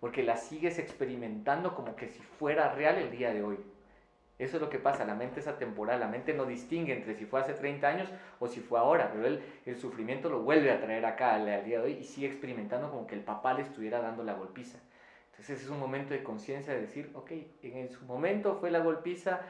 [0.00, 3.58] Porque la sigues experimentando como que si fuera real el día de hoy.
[4.38, 7.24] Eso es lo que pasa, la mente es atemporal, la mente no distingue entre si
[7.24, 8.08] fue hace 30 años
[8.38, 11.84] o si fue ahora, pero el sufrimiento lo vuelve a traer acá al, día de
[11.84, 14.78] hoy y sigue experimentando como que el papá le estuviera dando la golpiza.
[15.30, 17.30] Entonces es un momento de conciencia de decir, ok,
[17.62, 19.40] en su momento fue la golpiza,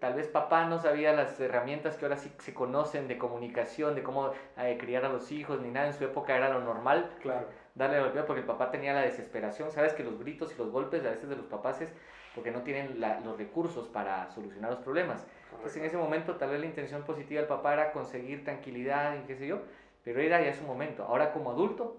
[0.00, 4.02] tal vez papá no sabía las herramientas que ahora sí se conocen de comunicación, de
[4.02, 7.10] cómo eh, criar a los hijos, ni nada, en su época era lo normal.
[7.20, 7.46] Claro.
[7.74, 10.70] Darle la golpiza porque el papá tenía la desesperación, sabes que los gritos y los
[10.70, 11.92] golpes a veces de los papás es
[12.34, 15.26] porque no tienen los recursos para solucionar los problemas.
[15.52, 19.26] Entonces en ese momento tal vez la intención positiva del papá era conseguir tranquilidad y
[19.26, 19.60] qué sé yo,
[20.04, 21.04] pero era ya su momento.
[21.04, 21.96] Ahora como adulto,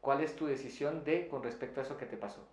[0.00, 2.46] ¿cuál es tu decisión de con respecto a eso que te pasó?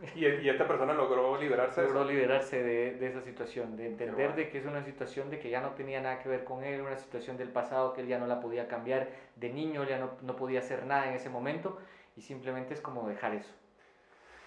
[0.14, 4.48] Y, y esta persona logró liberarse logró liberarse de, de, esa situación, de entender de
[4.48, 6.96] que es una situación de que ya no tenía nada que ver con él, una
[6.96, 10.36] situación del pasado que él ya no la podía cambiar, de niño ya no, no
[10.36, 11.78] podía hacer nada en ese momento
[12.16, 13.59] y simplemente es como dejar eso.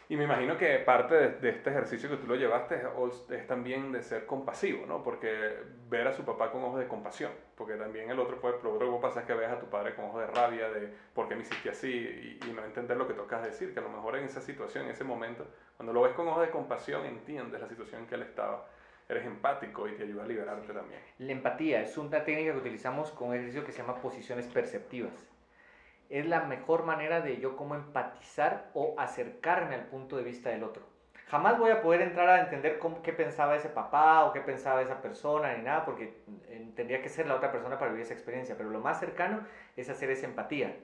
[0.10, 2.82] Y me imagino que parte de, este ejercicio que tú lo llevaste
[3.30, 5.02] es, también de ser compasivo, ¿no?
[5.02, 5.56] Porque
[5.90, 8.94] ver a su papá con ojos de compasión, porque también el otro puede, lo otro
[8.96, 11.36] que pasa es que veas a tu padre con ojos de rabia, de por qué
[11.36, 14.26] me hiciste así, y, no entender lo que tocas decir, que a lo mejor en
[14.26, 15.48] esa situación, en ese momento,
[15.78, 18.68] cuando lo ves con ojos de compasión, entiendes la situación en que él estaba,
[19.08, 21.00] eres empático y te ayuda a liberarte también.
[21.20, 25.33] La empatía es una técnica que utilizamos con un ejercicio que se llama posiciones perceptivas
[26.14, 30.64] es la mejor manera de yo como empatizar o acercarme al punto de vista del
[30.64, 30.84] otro.
[31.28, 34.84] Jamás voy a poder entrar a entender cómo, qué pensaba ese papá o qué pensaba
[34.84, 36.22] esa persona ni nada, porque
[36.76, 39.40] tendría que ser la otra persona para vivir esa experiencia, pero lo más cercano
[39.76, 40.78] es hacer esa empatía.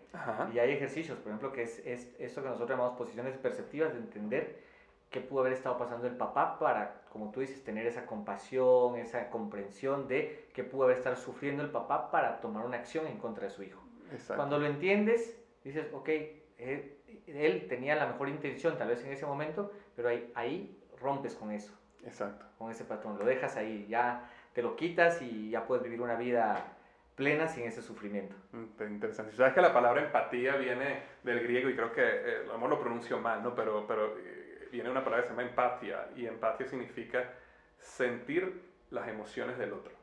[0.52, 4.00] Y hay ejercicios, por ejemplo, que es, es esto que nosotros llamamos posiciones perceptivas, de
[4.00, 4.64] entender
[5.12, 9.30] qué pudo haber estado pasando el papá para, como tú dices, tener esa compasión, esa
[9.30, 13.44] comprensión de qué pudo haber estado sufriendo el papá para tomar una acción en contra
[13.44, 13.89] de su hijo.
[14.36, 16.10] Cuando lo entiendes, dices, ok,
[16.58, 16.98] él,
[17.28, 21.52] él, tenía la mejor intención tal vez en ese momento, pero ahí, ahí rompes con
[21.52, 21.74] eso.
[22.06, 22.46] Exacto.
[22.58, 26.16] Con ese patrón, lo dejas ahí, ya te lo quitas y ya puedes vivir una
[26.16, 26.76] vida
[27.16, 28.36] plena sin ese sufrimiento.
[28.54, 29.36] Mm, interesante.
[29.36, 33.20] Sabes que la palabra empatía viene del griego y creo que, eh, lo lo pronuncio
[33.20, 33.54] mal, ¿no?
[33.54, 37.34] Pero, pero eh, viene una palabra que se llama empatía y empatía significa
[37.78, 39.99] sentir las emociones del otro.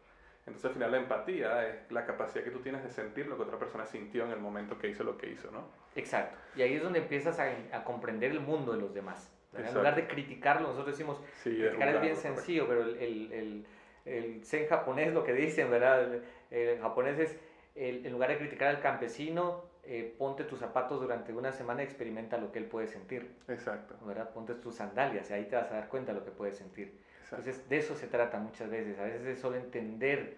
[0.46, 3.42] Entonces al final la empatía es la capacidad que tú tienes de sentir lo que
[3.42, 5.64] otra persona sintió en el momento que hizo lo que hizo, ¿no?
[5.96, 6.38] Exacto.
[6.54, 9.32] Y ahí es donde empiezas a, a comprender el mundo de los demás.
[9.58, 13.66] En lugar de criticarlo, nosotros decimos, criticar es bien sencillo, pero el, el,
[14.04, 16.20] el, zen japonés lo que dicen, ¿verdad?
[16.50, 17.38] El, japonés es,
[17.74, 22.38] en lugar de criticar al campesino, eh, ponte tus zapatos durante una semana y experimenta
[22.38, 23.30] lo que él puede sentir.
[23.48, 23.96] Exacto.
[24.04, 24.30] ¿verdad?
[24.30, 26.98] Ponte tus sandalias y ahí te vas a dar cuenta de lo que puede sentir.
[27.30, 28.98] Entonces, de eso se trata muchas veces.
[28.98, 30.36] A veces es solo entender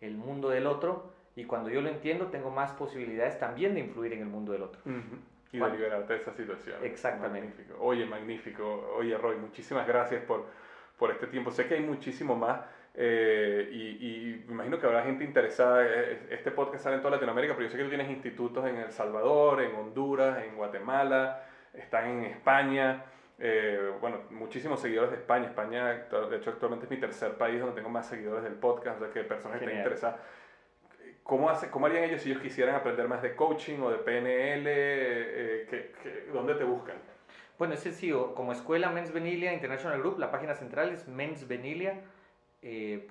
[0.00, 4.12] el mundo del otro y cuando yo lo entiendo tengo más posibilidades también de influir
[4.14, 4.80] en el mundo del otro.
[5.52, 6.78] Y de liberarte de esa situación.
[6.82, 7.48] Exactamente.
[7.48, 7.84] Magnífico.
[7.84, 8.94] Oye, magnífico.
[8.96, 10.46] Oye, Roy, muchísimas gracias por,
[10.98, 11.50] por este tiempo.
[11.50, 12.60] Sé que hay muchísimo más
[12.94, 15.84] eh, y, y, me imagino que habrá gente interesada.
[15.84, 18.76] Eh, este podcast sale en toda Latinoamérica, pero yo sé que tú tienes institutos en
[18.76, 23.04] El Salvador, en Honduras, en Guatemala, están en España.
[23.42, 25.46] Eh, bueno, muchísimos seguidores de España.
[25.46, 29.04] España, de hecho, actualmente es mi tercer país donde tengo más seguidores del podcast, o
[29.04, 30.20] sea que personas que estén interesadas.
[31.22, 34.64] ¿Cómo, hace, ¿Cómo harían ellos si ellos quisieran aprender más de coaching o de PNL?
[34.66, 35.92] Eh,
[36.32, 36.96] dónde te buscan?
[37.58, 38.34] Bueno, es sencillo.
[38.34, 42.08] Como escuela Men's Venilia International Group, la página central es mensvenilia.com.
[42.62, 43.06] Eh,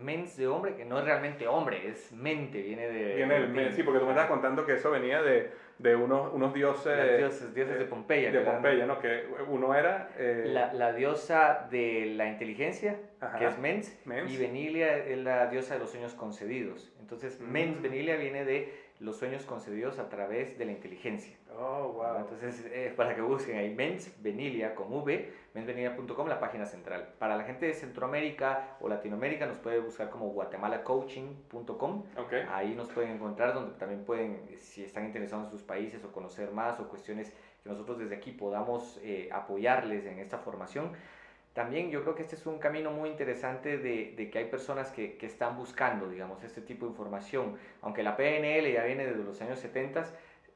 [0.00, 3.14] mens de hombre, que no es realmente hombre, es mente, viene de...
[3.16, 7.18] Viene sí, porque tú me estabas contando que eso venía de, de unos, unos dioses...
[7.18, 8.32] dioses, dioses de Pompeya.
[8.32, 8.98] De Pompeya, ¿no?
[8.98, 10.10] Que uno era...
[10.18, 12.98] Eh, la, la, diosa de la inteligencia,
[13.38, 16.92] que es mens, y Venilia es la diosa de los sueños concedidos.
[17.00, 17.44] Entonces, mm.
[17.44, 21.36] mens, Venilia viene de los sueños concedidos a través de la inteligencia.
[21.56, 22.18] Oh, wow.
[22.18, 27.08] Entonces, eh, para que busquen ahí Mens Venilia con V, mensvenilia.com, la página central.
[27.18, 32.04] Para la gente de Centroamérica o Latinoamérica, nos puede buscar como guatemalacoaching.com.
[32.16, 32.42] Okay.
[32.52, 36.50] Ahí nos pueden encontrar, donde también pueden, si están interesados en sus países o conocer
[36.50, 37.32] más o cuestiones
[37.62, 40.92] que nosotros desde aquí podamos eh, apoyarles en esta formación
[41.58, 44.92] también yo creo que este es un camino muy interesante de, de que hay personas
[44.92, 47.56] que, que, están buscando, digamos, este tipo de información.
[47.82, 50.04] Aunque la PNL ya viene desde los años 70,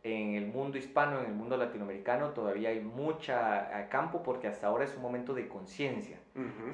[0.05, 4.84] en el mundo hispano, en el mundo latinoamericano, todavía hay mucha campo porque hasta ahora
[4.84, 6.18] es un momento de conciencia.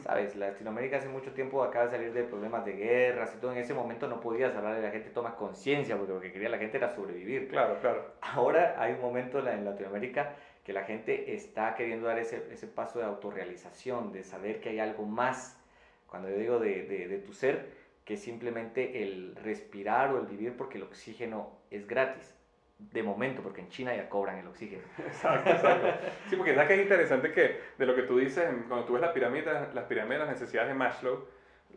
[0.00, 0.36] ¿Sabes?
[0.36, 3.52] Latinoamérica hace mucho tiempo acaba de salir de problemas de guerras y todo.
[3.52, 6.50] En ese momento no podías hablar de la gente toma conciencia porque lo que quería
[6.50, 7.48] la gente era sobrevivir.
[7.48, 8.12] Claro, claro.
[8.20, 10.36] Ahora hay un momento en Latinoamérica
[10.68, 14.80] que la gente está queriendo dar ese, ese paso de autorrealización, de saber que hay
[14.80, 15.58] algo más,
[16.06, 17.70] cuando yo digo de, de, de tu ser,
[18.04, 22.34] que simplemente el respirar o el vivir porque el oxígeno es gratis
[22.78, 24.82] de momento, porque en China ya cobran el oxígeno.
[24.98, 25.88] Exacto, exacto.
[26.28, 29.00] Sí, porque es que es interesante que de lo que tú dices, cuando tú ves
[29.00, 31.24] la pirámide, las pirámides, las necesidades de Maslow,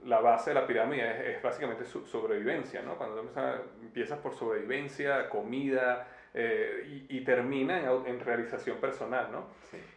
[0.06, 2.98] la base de la pirámide es, básicamente su sobrevivencia, ¿no?
[2.98, 3.22] Cuando
[3.82, 9.48] empiezas por sobrevivencia, comida, eh, y, termina en, realización personal, ¿no?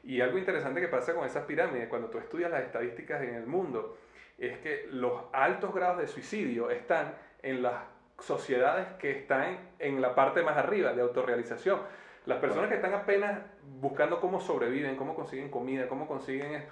[0.02, 3.46] Y algo interesante que pasa con esas pirámides, cuando tú estudias las estadísticas en el
[3.46, 3.96] mundo,
[4.36, 7.74] es que los altos grados de suicidio están en las
[8.18, 11.80] sociedades que están en la parte más arriba de autorrealización.
[12.26, 13.40] Las personas que están apenas
[13.80, 16.64] buscando cómo sobreviven, cómo consiguen comida, cómo consiguen...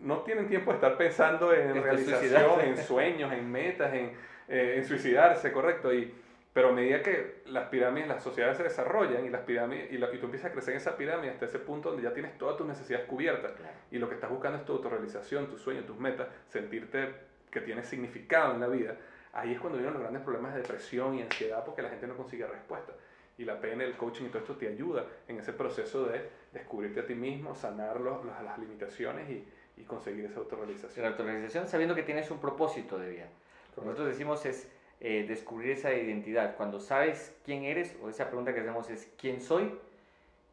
[0.00, 4.12] No tienen tiempo de estar pensando en realización, en sueños, en metas, en,
[4.48, 5.92] eh, en suicidarse, correcto.
[5.92, 6.14] Y,
[6.52, 10.18] pero a medida que las pirámides, las sociedades se desarrollan y las pirámides y, y
[10.18, 12.66] tú empiezas a crecer en esa pirámide hasta ese punto donde ya tienes todas tus
[12.66, 13.52] necesidades cubiertas
[13.90, 17.14] y lo que estás buscando es tu autorrealización, tus sueños, tus metas, sentirte
[17.50, 18.96] que tienes significado en la vida,
[19.32, 22.16] ahí es cuando vienen los grandes problemas de depresión y ansiedad porque la gente no
[22.16, 22.92] consigue respuesta.
[23.36, 27.06] Y la PNL coaching y todo esto te ayuda en ese proceso de descubrirte a
[27.06, 29.46] ti mismo, sanar los, las limitaciones y,
[29.78, 31.04] y, conseguir esa autorrealización.
[31.04, 33.28] La autorrealización sabiendo que tienes un propósito de vida.
[33.76, 34.68] Nosotros decimos es
[35.00, 36.56] eh, descubrir esa identidad.
[36.56, 39.72] Cuando sabes quién eres, o esa pregunta que hacemos es quién soy,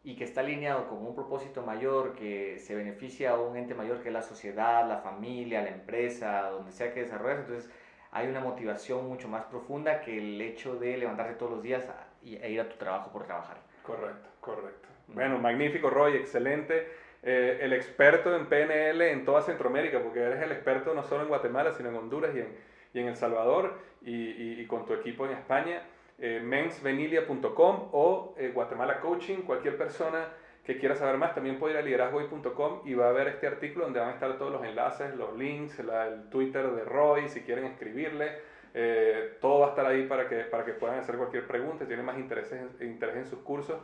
[0.03, 4.01] y que está alineado con un propósito mayor que se beneficia a un ente mayor
[4.01, 7.71] que es la sociedad, la familia, la empresa, donde sea que desarrolles, entonces
[8.11, 11.83] hay una motivación mucho más profunda que el hecho de levantarte todos los días
[12.23, 13.57] e ir a tu trabajo por trabajar.
[13.81, 14.87] Correcto, correcto.
[15.07, 16.87] Bueno, magnífico, Roy, excelente.
[17.25, 21.27] Eh, el experto en PNL en toda Centroamérica, porque eres el experto no solo en
[21.27, 22.55] Guatemala, sino en Honduras y en,
[22.93, 25.81] y en El Salvador y, y con tu equipo en España
[26.17, 29.41] eh, mensvenilia.com o eh, Guatemala Coaching.
[29.41, 30.29] Cualquier persona
[30.63, 33.85] que quiera saber más también puede ir a liderazgoy.com y va a ver este artículo
[33.85, 37.65] donde van a estar todos los enlaces, los links, el Twitter de Roy, si quieren
[37.65, 38.31] escribirle.
[38.73, 41.79] Eh, todo va a estar ahí para que, para que puedan hacer cualquier pregunta.
[41.79, 43.77] Si tienen más interés en, interés en sus cursos,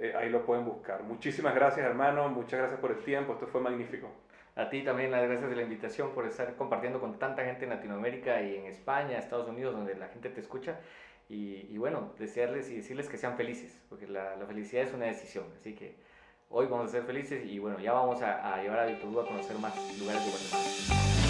[0.00, 1.02] eh, ahí lo pueden buscar.
[1.02, 2.28] Muchísimas gracias, hermano.
[2.30, 3.34] Muchas gracias por el tiempo.
[3.34, 4.10] Esto fue magnífico.
[4.56, 7.70] A ti también las gracias de la invitación por estar compartiendo con tanta gente en
[7.70, 10.80] Latinoamérica y en España, Estados Unidos, donde la gente te escucha.
[11.28, 15.44] Y, bueno, desearles y decirles que sean felices, porque la, felicidad es una decisión.
[15.60, 15.94] Así que
[16.48, 19.28] hoy vamos a ser felices y bueno, ya vamos a, a llevar a Víctor a
[19.28, 21.29] conocer más lugares de Guatemala.